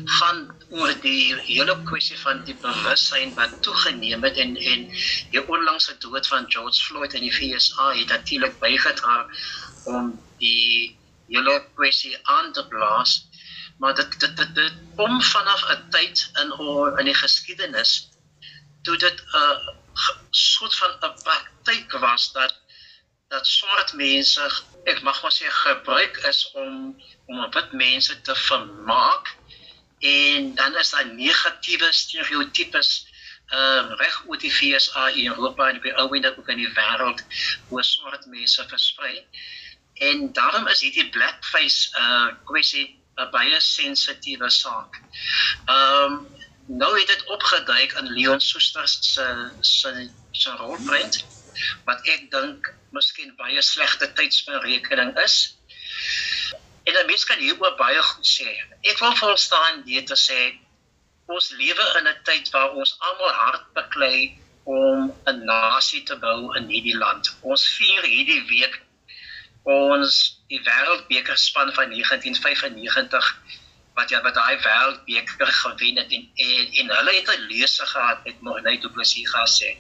gaan 0.05 0.41
oor 0.71 0.93
die 1.01 1.35
hele 1.47 1.77
kwessie 1.89 2.19
van 2.21 2.43
die 2.45 2.57
bewussyn 2.61 3.33
wat 3.39 3.55
toegeneem 3.67 4.25
het 4.27 4.37
en 4.37 4.57
en 4.57 4.85
die 5.33 5.43
onlangse 5.57 5.97
dood 6.05 6.27
van 6.33 6.51
George 6.53 6.83
Floyd 6.87 7.15
in 7.15 7.25
die 7.25 7.35
VSA 7.35 7.93
het 7.95 8.13
natuurlik 8.13 8.59
bygedra 8.61 9.17
om 9.85 10.13
die 10.43 10.99
hele 11.29 11.57
kwessie 11.75 12.19
aan 12.23 12.53
te 12.53 12.67
blaas. 12.69 13.23
Maar 13.79 13.95
dit 13.95 14.21
dit 14.21 14.37
dit, 14.37 14.55
dit 14.55 14.75
kom 14.97 15.23
vanaf 15.23 15.65
'n 15.71 15.89
tyd 15.91 16.31
in 16.43 16.53
oor 16.53 16.99
in 16.99 17.09
die 17.11 17.21
geskiedenis 17.23 17.95
toe 18.83 18.97
dit 18.97 19.21
'n 19.21 19.37
uh, 19.37 19.59
soort 20.31 20.77
van 20.77 20.93
'n 21.01 21.15
praktyk 21.23 21.93
was 21.93 22.33
dat 22.33 22.55
dat 23.29 23.47
swart 23.47 23.93
mense 23.93 24.51
ek 24.91 25.03
mag 25.03 25.23
maar 25.23 25.35
sê 25.35 25.51
gebruik 25.51 26.21
is 26.31 26.45
om 26.53 26.77
om 27.27 27.51
wit 27.57 27.73
mense 27.73 28.21
te 28.21 28.35
vermaak 28.35 29.33
en 29.99 30.55
dan 30.55 30.77
is 30.83 30.91
daar 30.91 31.07
negatiewe 31.07 31.93
stereotypes 31.93 32.93
ehm 33.53 33.93
uh, 33.93 33.97
reg 34.01 34.17
oor 34.27 34.41
die 34.41 34.53
FSA 34.53 35.09
in 35.09 35.31
Europa 35.33 35.69
en 35.69 35.81
by 35.85 35.93
alweer 36.03 36.33
ook 36.39 36.49
in 36.49 36.63
die 36.65 36.73
wêreld 36.81 37.25
hoe 37.69 37.83
swart 37.83 38.27
mense 38.27 38.69
versprei 38.69 39.17
en 40.11 40.33
daarom 40.33 40.69
is 40.69 40.81
hierdie 40.81 41.09
blackface 41.17 41.91
uh 42.05 42.29
kwessie 42.51 42.87
'n 43.23 43.31
baie 43.31 43.61
sensitiewe 43.61 44.51
saak. 44.51 45.01
Ehm 45.75 46.13
um, 46.13 46.15
nou 46.67 46.99
het 46.99 47.07
dit 47.07 47.25
opgeduik 47.37 47.93
in 48.01 48.13
Leon 48.17 48.41
Schuster 48.41 48.89
se 48.89 49.27
se 49.61 50.11
se 50.33 50.51
rolprent 50.51 51.21
wat 51.85 52.09
ek 52.15 52.31
dink 52.31 52.73
miskien 52.95 53.35
baie 53.37 53.63
slegte 53.63 54.13
tydsberekening 54.19 55.13
is. 55.25 55.37
En 56.85 56.95
'n 57.01 57.07
mens 57.07 57.25
kan 57.25 57.39
hieroor 57.39 57.77
baie 57.77 58.03
goed 58.03 58.29
sê. 58.29 58.51
Ek 58.91 58.99
wil 58.99 59.17
volstaan 59.17 59.83
dit 59.85 60.07
te 60.07 60.19
sê 60.29 60.41
ons 61.27 61.51
lewe 61.61 61.85
in 61.99 62.09
'n 62.09 62.23
tyd 62.29 62.51
waar 62.55 62.73
ons 62.81 62.97
almal 62.99 63.35
hard 63.43 63.67
beklei 63.79 64.39
om 64.65 65.13
'n 65.27 65.45
nasie 65.45 66.03
te 66.03 66.17
bou 66.17 66.57
in 66.57 66.69
hierdie 66.69 66.97
land. 66.97 67.37
Ons 67.43 67.69
vier 67.77 68.03
hierdie 68.03 68.45
week 68.49 68.81
ons 69.65 70.17
die 70.53 70.61
wêreldbeker 70.61 71.39
span 71.41 71.73
van 71.73 71.89
1995 71.91 73.29
wat 73.95 74.11
ja 74.11 74.21
wat 74.23 74.35
daai 74.35 74.59
wêreldbeker 74.61 75.53
gewen 75.61 75.97
het 75.97 76.13
en 76.13 76.25
en, 76.47 76.67
en 76.81 76.91
hulle 76.97 77.15
het 77.15 77.31
'n 77.37 77.47
lese 77.53 77.87
gehad 77.87 78.25
met 78.25 78.41
Morney 78.41 78.81
Du 78.81 78.91
Plessis 78.91 79.31
gesê. 79.37 79.71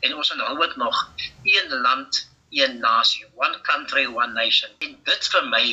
En 0.00 0.14
ons 0.14 0.32
onthou 0.32 0.58
dit 0.66 0.76
nog 0.76 1.10
een 1.42 1.68
land 1.86 2.33
een 2.60 2.78
nasie, 2.78 3.26
one 3.34 3.60
country, 3.70 4.06
one 4.06 4.32
nation. 4.32 4.70
En 4.78 4.96
dit 5.10 5.28
vir 5.34 5.48
my 5.54 5.66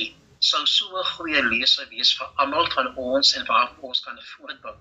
sou 0.49 0.61
so 0.65 0.85
'n 0.99 1.09
goeie 1.13 1.41
lese 1.43 1.83
wees 1.89 2.11
vir 2.17 2.29
almal 2.43 2.69
van 2.75 2.87
ons 2.95 3.33
en 3.37 3.45
waar 3.45 3.69
ons 3.89 3.99
kan 4.05 4.17
voortbou. 4.29 4.75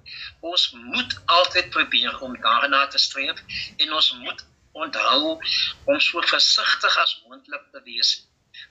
Ons 0.50 0.70
moet 0.92 1.12
altyd 1.38 1.70
probeer 1.70 2.18
om 2.26 2.36
daarna 2.46 2.86
te 2.86 2.98
streef 2.98 3.42
en 3.76 3.92
ons 3.92 4.12
moet 4.24 4.44
onthou 4.72 5.38
om 5.84 6.00
so 6.00 6.22
versigtig 6.32 6.96
as 7.02 7.22
moontlik 7.26 7.64
te 7.72 7.82
wees. 7.84 8.10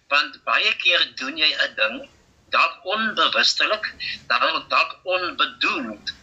Want 0.08 0.44
baie 0.44 0.72
keer 0.84 1.06
doen 1.22 1.38
jy 1.38 1.52
'n 1.54 1.76
ding 1.82 1.98
dalk 2.56 2.86
onbewustelik, 2.96 3.86
dalk 4.28 4.70
dalk 4.70 4.92
onbedoeld, 5.04 6.14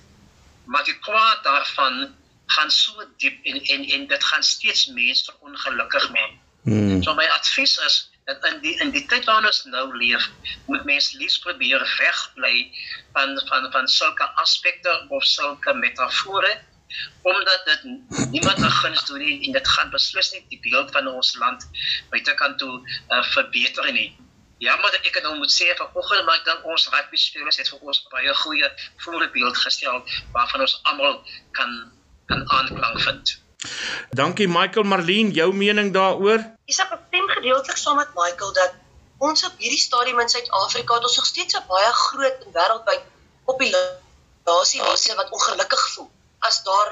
maar 0.64 0.84
die 0.84 0.98
kwaad 0.98 1.44
daarvan 1.44 2.16
gaan 2.46 2.70
so 2.70 3.06
diep 3.16 3.44
en 3.44 3.62
en 3.74 3.84
en 3.84 4.06
dit 4.06 4.24
gaan 4.24 4.42
steeds 4.42 4.86
mense 4.86 5.32
ongelukkig 5.40 6.10
maak. 6.10 6.34
Hmm. 6.66 7.02
So 7.02 7.14
my 7.14 7.26
advies 7.38 7.78
is 7.86 8.10
dat 8.26 8.44
in 8.44 8.60
die 8.60 8.74
in 8.82 8.90
die 8.90 9.04
tyd 9.06 9.24
waarin 9.24 9.46
ons 9.46 9.64
nou 9.70 9.84
leef, 9.96 10.24
moet 10.66 10.84
mense 10.84 11.18
liefs 11.18 11.38
probeer 11.44 11.82
wegbly 11.98 12.56
van 13.14 13.38
van 13.50 13.68
van 13.72 13.86
sulke 13.88 14.26
aspekte 14.42 14.94
of 15.08 15.24
sulke 15.24 15.74
metafore 15.74 16.56
omdat 17.22 17.62
dit 17.64 17.82
niemand 18.30 18.58
'n 18.58 18.70
guns 18.80 19.04
doen 19.04 19.18
nie 19.18 19.46
en 19.46 19.52
dit 19.52 19.68
gaan 19.68 19.90
beslis 19.90 20.32
nie 20.32 20.44
die 20.48 20.60
beeld 20.66 20.90
van 20.90 21.06
ons 21.08 21.34
land 21.36 21.68
buitekant 22.10 22.58
toe 22.58 22.74
uh, 23.08 23.22
verbeter 23.22 23.92
nie. 23.92 24.10
Ja, 24.58 24.76
maar 24.76 24.94
ek 24.94 25.14
het 25.14 25.22
nou 25.22 25.36
moet 25.36 25.52
sê 25.52 25.70
vanoggend 25.76 26.26
maar 26.26 26.38
ek 26.38 26.44
dink 26.44 26.64
ons 26.64 26.88
rugby 26.88 27.16
spelers 27.16 27.62
het 27.62 27.68
vir 27.68 27.78
ons 27.78 28.02
baie 28.10 28.34
goeie 28.42 28.70
voorbeeld 29.06 29.56
gestel 29.56 30.02
waarvan 30.32 30.60
ons 30.66 30.78
almal 30.82 31.22
kan 31.52 31.92
kan 32.26 32.50
aanklank 32.50 33.00
vind. 33.00 33.38
Dankie 34.10 34.48
Michael 34.48 34.84
Marlene, 34.84 35.30
jou 35.30 35.52
mening 35.52 35.92
daaroor? 35.92 36.44
Isak, 36.64 36.92
ek 36.92 37.06
stem 37.08 37.28
gedeeltelik 37.28 37.76
saam 37.76 37.96
met 37.96 38.14
Michael 38.14 38.52
dat 38.52 38.74
ons 39.18 39.44
op 39.44 39.54
hierdie 39.58 39.80
stadium 39.80 40.20
in 40.20 40.28
Suid-Afrika 40.28 40.94
het 40.94 41.08
ons 41.08 41.16
nog 41.16 41.26
steeds 41.26 41.56
'n 41.56 41.66
baie 41.68 41.92
groot 41.92 42.38
en 42.44 42.52
wêreldwyd 42.52 43.02
populasie 43.46 44.82
mense 44.82 45.14
wat 45.14 45.30
ongelukkig 45.30 45.82
voel 45.94 46.10
as 46.48 46.62
daar 46.62 46.90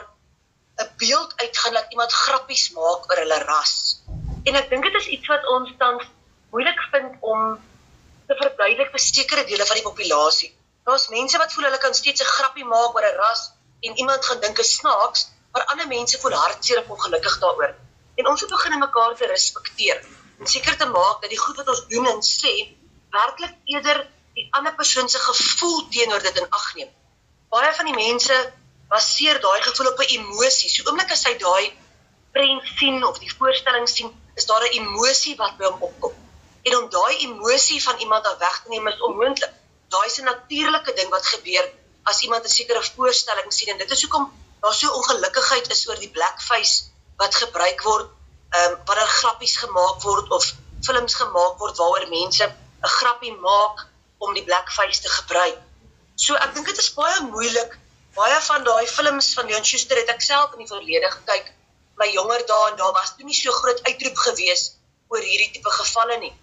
'n 0.83 0.91
beeld 0.97 1.33
uitgaan 1.37 1.73
dat 1.73 1.87
iemand 1.91 2.13
grappies 2.13 2.71
maak 2.71 3.11
oor 3.11 3.21
hulle 3.23 3.39
ras. 3.51 4.03
En 4.45 4.55
ek 4.55 4.71
dink 4.71 4.83
dit 4.85 4.95
is 4.95 5.07
iets 5.07 5.27
wat 5.27 5.47
ons 5.57 5.71
tans 5.79 6.05
moeilik 6.51 6.81
vind 6.91 7.15
om 7.21 7.41
te 8.27 8.35
verduidelik 8.41 8.91
vir 8.91 9.03
sekere 9.03 9.45
dele 9.45 9.67
van 9.67 9.77
die 9.77 9.89
populasie. 9.91 10.51
Daar's 10.85 11.09
mense 11.09 11.39
wat 11.39 11.53
voel 11.53 11.65
hulle 11.65 11.79
kan 11.79 11.95
steeds 11.95 12.23
'n 12.23 12.35
grappie 12.37 12.65
maak 12.65 12.95
oor 12.95 13.07
'n 13.11 13.17
ras 13.17 13.53
en 13.81 13.97
iemand 13.97 14.25
gaan 14.25 14.41
dink 14.41 14.59
is 14.59 14.75
snaaks, 14.75 15.29
maar 15.55 15.65
ander 15.71 15.87
mense 15.87 16.19
voel 16.19 16.33
hartseer 16.35 16.81
of 16.83 16.89
ongelukkig 16.91 17.39
daaroor. 17.39 17.75
En 18.19 18.29
ons 18.31 18.41
moet 18.41 18.51
begin 18.51 18.79
mekaar 18.79 19.15
te 19.19 19.27
respekteer 19.31 20.01
en 20.41 20.51
seker 20.51 20.77
te 20.81 20.89
maak 20.97 21.21
dat 21.23 21.31
die 21.31 21.39
goed 21.39 21.61
wat 21.61 21.69
ons 21.75 21.85
doen 21.93 22.09
en 22.11 22.21
sê 22.27 22.55
werklik 23.15 23.55
eerder 23.75 24.01
die 24.35 24.49
ander 24.59 24.75
persoon 24.75 25.09
se 25.09 25.21
gevoel 25.23 25.87
teenoor 25.95 26.27
dit 26.27 26.43
in 26.43 26.51
ag 26.59 26.67
neem. 26.75 26.91
Baie 27.55 27.71
van 27.79 27.91
die 27.91 27.95
mense 27.95 28.41
baseer 28.91 29.39
daai 29.47 29.63
gevoel 29.69 29.93
op 29.93 30.03
'n 30.03 30.11
emosie. 30.19 30.71
So 30.75 30.91
oomblik 30.91 31.15
as 31.17 31.25
hy 31.31 31.37
daai 31.47 31.71
prent 32.35 32.67
sien 32.79 33.05
of 33.07 33.23
die 33.23 33.33
voorstelling 33.39 33.89
sien, 33.89 34.11
is 34.35 34.51
daar 34.51 34.67
'n 34.67 34.75
emosie 34.83 35.37
wat 35.37 35.57
by 35.59 35.71
hom 35.71 35.83
opkom. 35.83 36.15
En 36.67 36.77
om 36.83 36.91
daai 36.91 37.15
emosie 37.29 37.83
van 37.83 37.99
iemand 37.99 38.27
af 38.27 38.39
weg 38.39 38.63
te 38.63 38.69
neem 38.69 38.89
is 38.89 39.01
onmoontlik. 39.01 39.55
Daai 39.89 40.07
is 40.07 40.19
'n 40.19 40.25
natuurlike 40.25 40.93
ding 40.95 41.11
wat 41.11 41.27
gebeur 41.27 41.71
as 42.03 42.23
iemand 42.23 42.45
'n 42.45 42.57
sekere 42.59 42.83
voorstelling 42.83 43.53
sien 43.53 43.73
en 43.73 43.79
dit 43.79 43.91
is 43.91 44.03
hoekom 44.03 44.33
daar 44.65 44.75
so 44.75 44.91
ongelukkigheid 44.99 45.71
is 45.71 45.83
oor 45.89 45.99
die 46.01 46.11
blackface 46.11 46.87
wat 47.21 47.35
gebruik 47.37 47.83
word, 47.85 48.13
ehm 48.57 48.71
um, 48.73 48.77
wanneer 48.89 49.11
grappies 49.21 49.57
gemaak 49.63 49.99
word 50.03 50.31
of 50.37 50.47
films 50.87 51.17
gemaak 51.21 51.59
word 51.63 51.81
waaroor 51.81 52.07
mense 52.13 52.47
'n 52.49 52.93
grappie 52.99 53.35
maak 53.49 53.83
om 54.25 54.33
die 54.39 54.45
blackface 54.45 55.03
te 55.05 55.11
gebruik. 55.17 55.59
So 56.25 56.39
ek 56.47 56.55
dink 56.55 56.71
dit 56.71 56.81
is 56.85 56.89
baie 56.95 57.21
moeilik. 57.27 57.77
Baie 58.17 58.41
van 58.47 58.65
daai 58.65 58.87
films 58.87 59.29
van 59.35 59.47
Leon 59.51 59.69
Schuster 59.69 60.01
het 60.01 60.15
ek 60.15 60.25
self 60.31 60.57
in 60.57 60.65
die 60.65 60.73
verlede 60.73 61.11
gekyk, 61.17 61.53
my 62.01 62.09
jonger 62.17 62.47
dae 62.53 62.71
en 62.71 62.81
daar 62.81 62.97
was 63.01 63.13
toe 63.17 63.27
nie 63.29 63.37
so 63.41 63.53
groot 63.61 63.85
uitroep 63.89 64.17
gewees 64.27 64.65
oor 65.09 65.21
hierdie 65.31 65.51
tipe 65.59 65.77
gevalle 65.81 66.19
nie. 66.25 66.35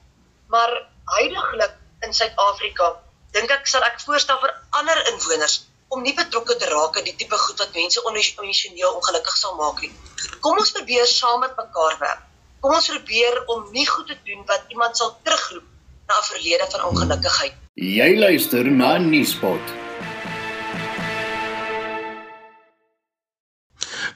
Maar 0.53 0.77
huidigelik 1.17 1.73
in 2.05 2.13
Suid-Afrika 2.13 2.93
dink 3.33 3.57
ek 3.57 3.67
sal 3.73 3.89
ek 3.89 4.01
voorstel 4.05 4.41
vir 4.45 4.55
ander 4.81 5.05
inwoners 5.13 5.61
om 5.91 6.03
nie 6.05 6.13
betrokke 6.15 6.55
te 6.55 6.69
raak 6.71 6.97
in 7.01 7.07
die 7.09 7.15
tipe 7.19 7.37
goed 7.37 7.59
wat 7.59 7.73
mense 7.75 7.99
emosioneel 7.99 8.93
ongelukkig 8.95 9.37
sal 9.37 9.57
maak 9.59 9.81
nie. 9.83 9.91
Kom 10.39 10.59
ons 10.61 10.71
probeer 10.71 11.07
saam 11.09 11.43
met 11.43 11.57
mekaar 11.57 11.97
werk. 11.99 12.23
Kom 12.63 12.75
ons 12.77 12.87
probeer 12.93 13.41
om 13.51 13.65
nie 13.75 13.87
goed 13.89 14.07
te 14.07 14.17
doen 14.27 14.45
wat 14.47 14.71
iemand 14.71 14.97
sal 14.97 15.17
terugroep 15.25 15.67
na 16.07 16.19
'n 16.19 16.27
verlede 16.31 16.67
van 16.71 16.83
ongelukkigheid. 16.91 17.53
Jy 17.75 18.09
luister 18.19 18.71
na 18.71 18.97
Nuuspot. 18.97 19.65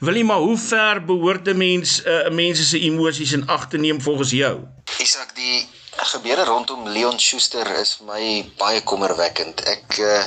Wil 0.00 0.16
jy 0.16 0.24
maar 0.28 0.44
hoe 0.44 0.58
ver 0.58 1.04
behoort 1.04 1.46
'n 1.48 1.56
mens 1.56 2.02
'n 2.04 2.08
uh, 2.08 2.30
mense 2.30 2.64
se 2.64 2.78
emosies 2.80 3.32
in 3.32 3.48
ag 3.48 3.68
te 3.68 3.76
neem 3.76 4.00
volgens 4.00 4.30
jou? 4.30 4.56
Isak, 4.98 5.34
die 5.34 5.68
gebeure 5.96 6.44
rondom 6.44 6.88
Leon 6.88 7.18
Schuster 7.20 7.66
is 7.80 7.98
my 8.00 8.52
baie 8.56 8.82
kommerwekkend. 8.82 9.60
Ek 9.64 9.98
uh, 9.98 10.24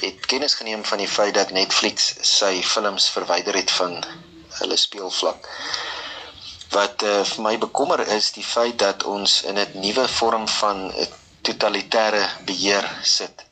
het 0.00 0.26
kennis 0.26 0.54
geneem 0.54 0.84
van 0.84 0.98
die 0.98 1.08
feit 1.08 1.34
dat 1.34 1.50
Netflix 1.50 2.14
sy 2.20 2.62
films 2.62 3.08
verwyder 3.10 3.54
het 3.54 3.70
van 3.70 4.04
hulle 4.58 4.76
speelvlak. 4.76 5.48
Wat 6.70 7.02
uh, 7.02 7.22
vir 7.24 7.42
my 7.42 7.54
bekommer 7.58 8.02
is 8.16 8.32
die 8.32 8.44
feit 8.44 8.78
dat 8.78 9.04
ons 9.04 9.42
in 9.42 9.58
'n 9.58 9.80
nuwe 9.80 10.08
vorm 10.08 10.48
van 10.48 10.86
'n 10.90 11.08
totalitêre 11.42 12.24
beheer 12.44 12.86
sit. 13.02 13.44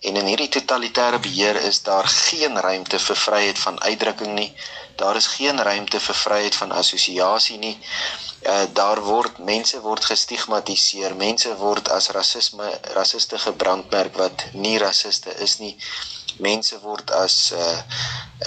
En 0.00 0.16
in 0.16 0.26
hierdie 0.26 0.48
totalitêre 0.48 1.18
beheer 1.18 1.56
is 1.56 1.82
daar 1.82 2.08
geen 2.08 2.58
ruimte 2.60 2.98
vir 2.98 3.16
vryheid 3.16 3.58
van 3.58 3.82
uitdrukking 3.82 4.34
nie. 4.34 4.54
Daar 4.96 5.16
is 5.16 5.26
geen 5.26 5.62
ruimte 5.62 6.00
vir 6.00 6.14
vryheid 6.14 6.54
van 6.54 6.72
assosiasie 6.72 7.58
nie. 7.58 7.78
Uh 8.44 8.66
daar 8.72 9.00
word 9.00 9.38
mense 9.38 9.80
word 9.80 10.04
gestigmatiseer. 10.04 11.14
Mense 11.16 11.56
word 11.56 11.88
as 11.88 12.10
rasisme 12.10 12.68
rasiste 12.94 13.38
gebrandmerk 13.38 14.16
wat 14.16 14.46
nie 14.52 14.78
rasiste 14.78 15.34
is 15.46 15.58
nie. 15.58 15.76
Mense 16.38 16.80
word 16.80 17.10
as 17.10 17.52
uh 17.52 17.80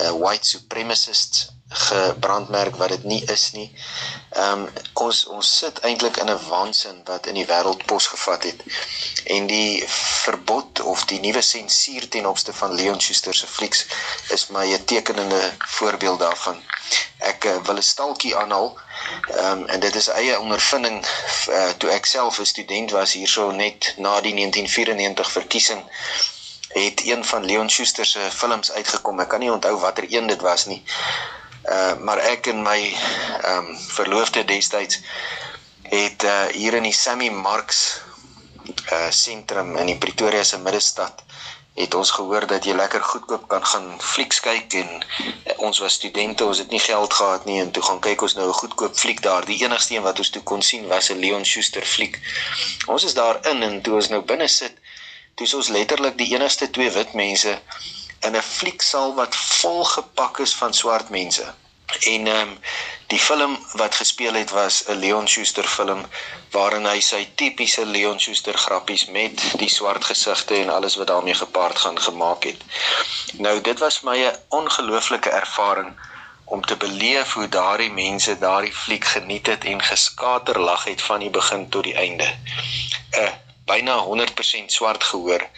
uh 0.03 0.11
white 0.19 0.45
supremacists 0.45 1.55
gebrandmerk 1.67 2.75
wat 2.75 2.89
dit 2.89 3.03
nie 3.03 3.23
is 3.25 3.51
nie. 3.51 3.71
Ehm 4.29 4.65
um, 4.65 4.67
ons 4.93 5.25
ons 5.25 5.49
sit 5.57 5.79
eintlik 5.89 6.17
in 6.17 6.29
'n 6.29 6.47
waansin 6.49 7.01
wat 7.05 7.25
in 7.25 7.33
die 7.33 7.45
wêreld 7.45 7.85
posgevat 7.85 8.43
het. 8.43 8.63
En 9.25 9.47
die 9.47 9.83
verbod 9.87 10.81
of 10.81 11.05
die 11.05 11.19
nuwe 11.19 11.41
sensuur 11.41 12.07
ten 12.09 12.25
opsigte 12.25 12.53
van 12.53 12.73
Leon 12.73 13.01
Schuster 13.01 13.33
se 13.33 13.47
flieks 13.47 13.85
is 14.29 14.47
my 14.47 14.65
'n 14.73 14.85
tekenende 14.85 15.53
voorbeeld 15.57 16.19
daarvan. 16.19 16.63
Ek 17.17 17.45
uh, 17.45 17.57
wil 17.63 17.77
'n 17.77 17.81
stalkie 17.81 18.35
aanhaal. 18.35 18.77
Ehm 19.31 19.51
um, 19.51 19.67
en 19.67 19.79
dit 19.79 19.95
is 19.95 20.07
eie 20.07 20.39
ondervinding 20.39 21.05
uh, 21.49 21.69
toe 21.77 21.89
ek 21.89 22.05
self 22.05 22.39
'n 22.39 22.45
student 22.45 22.91
was 22.91 23.13
hierso 23.13 23.51
net 23.51 23.93
na 23.97 24.21
die 24.21 24.33
1994 24.33 25.31
verkiesing 25.31 25.83
het 26.75 27.05
een 27.05 27.25
van 27.25 27.45
Leon 27.45 27.69
Schuster 27.69 28.05
se 28.05 28.19
films 28.31 28.71
uitgekom. 28.71 29.19
Ek 29.19 29.27
kan 29.27 29.39
nie 29.39 29.51
onthou 29.51 29.77
watter 29.79 30.05
een 30.09 30.27
dit 30.27 30.41
was 30.41 30.65
nie. 30.65 30.83
Uh 31.63 31.95
maar 31.97 32.17
ek 32.17 32.47
en 32.47 32.61
my 32.61 32.79
ehm 33.41 33.57
um, 33.57 33.77
verloofde 33.77 34.45
destyds 34.45 34.99
het 35.81 36.23
uh 36.23 36.45
hier 36.51 36.73
in 36.73 36.83
die 36.83 36.93
Sammy 36.93 37.29
Marks 37.29 38.01
uh 38.91 39.09
sentrum 39.09 39.77
in 39.77 39.85
die 39.85 39.97
Pretoria 39.97 40.43
se 40.43 40.57
middestad 40.57 41.23
het 41.75 41.95
ons 41.95 42.11
gehoor 42.15 42.45
dat 42.47 42.63
jy 42.63 42.73
lekker 42.73 43.03
goedkoop 43.03 43.47
kan 43.51 43.65
gaan 43.67 43.87
flieks 43.99 44.39
kyk 44.39 44.73
en 44.79 44.91
uh, 44.99 45.55
ons 45.67 45.79
was 45.83 45.97
studente, 45.99 46.45
ons 46.45 46.61
het 46.63 46.71
nie 46.71 46.79
geld 46.79 47.13
gehad 47.13 47.45
nie 47.45 47.59
en 47.61 47.71
toe 47.75 47.83
gaan 47.83 47.99
kyk 47.99 48.21
ons 48.27 48.35
nou 48.37 48.47
'n 48.47 48.59
goedkoop 48.61 48.95
fliek 48.95 49.21
daar. 49.21 49.45
Die 49.45 49.59
enigste 49.63 49.95
een 49.95 50.07
wat 50.07 50.19
ons 50.19 50.29
toe 50.29 50.43
kon 50.43 50.61
sien 50.61 50.87
was 50.87 51.09
'n 51.11 51.19
Leon 51.19 51.45
Schuster 51.45 51.85
fliek. 51.85 52.19
Ons 52.87 53.03
is 53.03 53.13
daar 53.13 53.43
in 53.51 53.63
en 53.63 53.81
toe 53.81 53.95
ons 53.95 54.09
nou 54.09 54.21
binne 54.21 54.47
sit, 54.47 54.73
toe 55.35 55.45
is 55.45 55.53
ons 55.53 55.67
letterlik 55.67 56.17
die 56.17 56.33
enigste 56.35 56.69
twee 56.69 56.91
wit 56.91 57.13
mense 57.13 57.59
in 58.19 58.35
'n 58.35 58.41
flieksaal 58.41 59.13
wat 59.13 59.35
vol 59.35 59.83
gepak 59.83 60.39
is 60.39 60.55
van 60.55 60.73
swart 60.73 61.09
mense. 61.09 61.53
En 61.85 62.27
ehm 62.27 62.49
um, 62.49 62.59
die 63.07 63.19
film 63.19 63.59
wat 63.73 63.95
gespeel 63.95 64.33
het 64.33 64.49
was 64.49 64.83
'n 64.87 64.99
Leon 65.03 65.27
Schuster 65.27 65.67
film 65.67 66.05
waarin 66.51 66.85
hy 66.85 66.99
sy 66.99 67.27
tipiese 67.35 67.85
Leon 67.85 68.19
Schuster 68.19 68.57
grappies 68.57 69.05
met 69.05 69.43
die 69.57 69.69
swart 69.69 70.05
gesigte 70.05 70.55
en 70.55 70.69
alles 70.69 70.95
wat 70.95 71.07
daarmee 71.07 71.33
gepaard 71.33 71.77
gaan 71.79 71.99
gemaak 72.01 72.43
het. 72.43 72.61
Nou 73.33 73.61
dit 73.61 73.79
was 73.79 74.01
my 74.01 74.17
'n 74.17 74.37
ongelooflike 74.49 75.29
ervaring 75.29 75.95
om 76.45 76.65
te 76.65 76.77
beleef 76.77 77.33
hoe 77.33 77.49
daardie 77.49 77.91
mense 77.91 78.37
daardie 78.37 78.73
fliek 78.73 79.05
geniet 79.05 79.47
het 79.47 79.63
en 79.63 79.81
geskater 79.81 80.59
lag 80.59 80.83
het 80.83 81.01
van 81.01 81.19
die 81.19 81.29
begin 81.29 81.69
tot 81.69 81.83
die 81.83 81.95
einde. 81.95 82.35
'n 83.11 83.33
byna 83.65 83.97
100% 83.97 84.71
swart 84.71 85.03
gehoor 85.03 85.49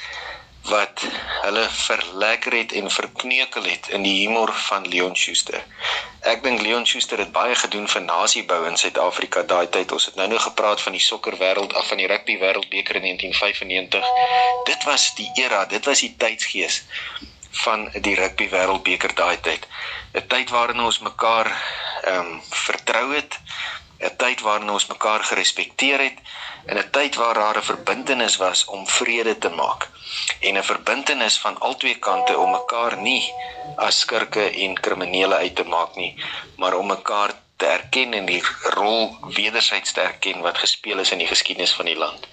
wat 0.68 1.02
hulle 1.42 1.70
verlekker 1.70 2.54
het 2.54 2.72
en 2.72 2.92
verkneukel 2.92 3.64
het 3.64 3.88
in 3.88 4.02
die 4.02 4.20
humor 4.20 4.54
van 4.54 4.88
Leon 4.88 5.16
Schuster. 5.16 5.64
Ek 6.28 6.42
dink 6.44 6.60
Leon 6.62 6.86
Schuster 6.86 7.22
het 7.24 7.30
baie 7.32 7.56
gedoen 7.56 7.86
vir 7.88 8.02
nasiebou 8.04 8.58
in 8.68 8.76
Suid-Afrika 8.76 9.44
daai 9.48 9.70
tyd. 9.72 9.92
Ons 9.96 10.10
het 10.10 10.18
nou 10.20 10.26
nou 10.28 10.40
gepraat 10.44 10.82
van 10.84 10.98
die 10.98 11.04
sokkerwêreld 11.04 11.76
af 11.80 11.88
van 11.88 12.02
die 12.02 12.08
rugby 12.12 12.36
wêreldbeker 12.42 13.00
in 13.00 13.06
1995. 13.08 14.10
Dit 14.68 14.84
was 14.90 15.06
die 15.16 15.30
era, 15.40 15.62
dit 15.72 15.88
was 15.88 16.04
die 16.04 16.12
tydsgees 16.20 16.82
van 17.64 17.88
die 17.96 18.18
rugby 18.20 18.50
wêreldbeker 18.52 19.16
daai 19.16 19.40
tyd. 19.48 19.68
'n 20.14 20.28
Tyd 20.28 20.52
waarin 20.52 20.84
ons 20.90 21.00
mekaar 21.00 21.48
ehm 22.04 22.20
um, 22.20 22.42
vertrou 22.66 23.08
het, 23.16 23.40
'n 24.00 24.16
tyd 24.18 24.42
waarin 24.42 24.70
ons 24.70 24.88
mekaar 24.88 25.24
gerespekteer 25.24 26.00
het 26.00 26.18
en 26.66 26.78
'n 26.78 26.90
tyd 26.92 27.16
waar 27.16 27.34
daar 27.34 27.58
'n 27.58 27.70
verbintenis 27.72 28.36
was 28.36 28.66
om 28.66 28.88
vrede 28.88 29.38
te 29.38 29.50
maak 29.50 29.90
en 30.40 30.58
'n 30.58 30.64
verbintenis 30.64 31.40
van 31.40 31.60
albei 31.60 32.00
kante 32.00 32.38
om 32.38 32.52
mekaar 32.52 32.98
nie 32.98 33.24
as 33.76 34.00
skurke 34.00 34.50
en 34.50 34.80
kriminele 34.80 35.36
uit 35.36 35.56
te 35.56 35.64
maak 35.64 35.96
nie, 35.96 36.14
maar 36.56 36.74
om 36.74 36.88
mekaar 36.88 37.34
te 37.58 37.66
erken 37.66 38.14
en 38.14 38.26
die 38.26 38.44
rol 38.62 39.18
wederzijds 39.34 39.92
te 39.92 40.02
erken 40.02 40.42
wat 40.42 40.58
gespeel 40.58 41.00
is 41.00 41.12
in 41.12 41.18
die 41.18 41.28
geskiedenis 41.28 41.74
van 41.74 41.86
die 41.90 41.98
land. 41.98 42.28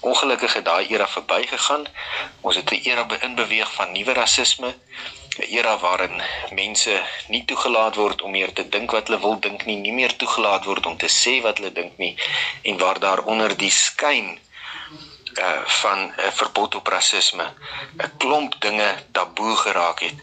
Ongelukkig 0.00 0.54
het 0.54 0.64
daai 0.64 0.86
era 0.86 1.08
verbygegaan. 1.08 1.86
Ons 2.40 2.56
het 2.56 2.70
'n 2.70 2.80
era 2.84 3.04
beïn 3.04 3.34
beweeg 3.34 3.72
van 3.72 3.92
nuwe 3.92 4.12
rasisme, 4.12 4.74
'n 5.38 5.48
era 5.58 5.74
waarin 5.84 6.16
mense 6.60 6.94
nie 7.28 7.44
toegelaat 7.50 7.94
word 8.02 8.22
om 8.22 8.30
meer 8.30 8.52
te 8.52 8.64
dink 8.74 8.90
wat 8.96 9.08
hulle 9.08 9.20
wil 9.20 9.38
dink 9.46 9.64
nie, 9.68 9.76
nie 9.76 9.92
meer 9.92 10.16
toegelaat 10.16 10.64
word 10.64 10.86
om 10.86 10.96
te 10.96 11.10
sê 11.20 11.34
wat 11.46 11.58
hulle 11.58 11.72
dink 11.72 11.94
nie 11.98 12.14
en 12.62 12.78
waar 12.82 12.98
daar 13.06 13.22
onder 13.32 13.56
die 13.64 13.70
skyn 13.70 14.28
uh 15.46 15.62
van 15.80 15.98
'n 15.98 16.12
uh, 16.26 16.32
verbod 16.40 16.74
op 16.74 16.86
rasisme 16.96 17.46
'n 18.04 18.12
klomp 18.22 18.60
dinge 18.60 18.90
taboe 19.12 19.56
geraak 19.64 20.00
het 20.00 20.18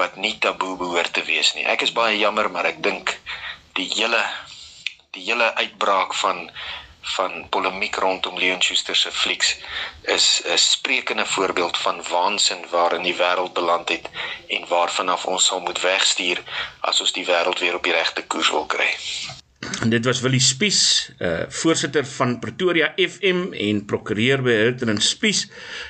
wat 0.00 0.16
nie 0.16 0.36
taboe 0.38 0.76
behoort 0.76 1.12
te 1.12 1.22
wees 1.24 1.54
nie. 1.54 1.64
Ek 1.64 1.80
is 1.82 1.92
baie 1.92 2.18
jammer, 2.18 2.50
maar 2.50 2.66
ek 2.72 2.82
dink 2.82 3.16
die 3.72 3.88
hele 3.96 4.22
die 5.10 5.24
hele 5.28 5.54
uitbraak 5.54 6.14
van 6.14 6.50
van 7.16 7.46
polemiek 7.48 7.96
rondom 7.96 8.38
Leon 8.38 8.62
Schuster 8.62 8.96
se 8.96 9.10
flieks 9.12 9.56
is 10.02 10.42
'n 10.44 10.56
sprekende 10.56 11.26
voorbeeld 11.26 11.76
van 11.78 12.02
waansin 12.10 12.62
waarin 12.70 13.02
die 13.02 13.16
wêreld 13.16 13.52
beland 13.52 13.88
het 13.88 14.06
en 14.48 14.68
waarvan 14.68 15.08
af 15.08 15.24
ons 15.24 15.46
sal 15.46 15.60
moet 15.60 15.80
wegstuur 15.80 16.42
as 16.80 17.00
ons 17.00 17.12
die 17.12 17.26
wêreld 17.26 17.58
weer 17.58 17.74
op 17.74 17.82
die 17.82 17.92
regte 17.92 18.22
koers 18.26 18.50
wil 18.50 18.66
kry. 18.66 18.90
En 19.82 19.90
dit 19.90 20.04
was 20.04 20.20
Willie 20.20 20.40
Spies, 20.40 21.10
uh 21.18 21.40
voorsitter 21.48 22.06
van 22.06 22.38
Pretoria 22.38 22.92
FM 22.94 23.52
en 23.52 23.84
prokureur 23.90 24.42
by 24.42 24.54
Hilton 24.54 24.92
en 24.92 25.00
Spies. 25.02 25.48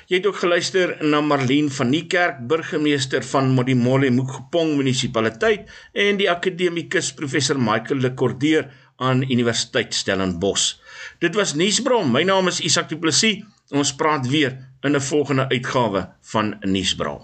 Jy 0.08 0.16
het 0.16 0.26
ook 0.26 0.40
geluister 0.40 0.96
na 1.04 1.20
Marlene 1.20 1.70
van 1.70 1.90
Niekerk, 1.92 2.40
burgemeester 2.48 3.24
van 3.24 3.52
Modimolle 3.56 4.10
Mokgopong 4.10 4.76
munisipaliteit 4.76 5.68
en 5.92 6.16
die 6.16 6.30
akademikus 6.30 7.12
professor 7.12 7.60
Michael 7.60 8.00
Lekordeur 8.00 8.70
aan 8.96 9.22
Universiteit 9.22 9.94
Stellenbosch. 9.94 10.78
Dit 11.18 11.34
was 11.34 11.54
Nuusbron. 11.54 12.10
My 12.10 12.22
naam 12.22 12.46
is 12.46 12.60
Isak 12.60 12.88
Du 12.88 12.98
Plessis. 12.98 13.44
Ons 13.68 13.94
praat 13.94 14.28
weer 14.28 14.56
in 14.80 14.96
'n 14.96 15.00
volgende 15.00 15.48
uitgawe 15.48 16.08
van 16.20 16.56
Nuusbron. 16.60 17.20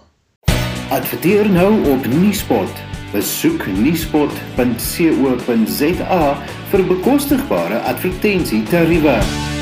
Adverteer 0.89 1.49
nou 1.49 1.89
op 1.89 2.05
Nuuspot. 2.05 2.69
Besoek 3.11 3.67
nuuspot.co.za 3.67 6.43
vir 6.69 6.87
bekostigbare 6.87 7.79
advertensietariewe. 7.79 9.54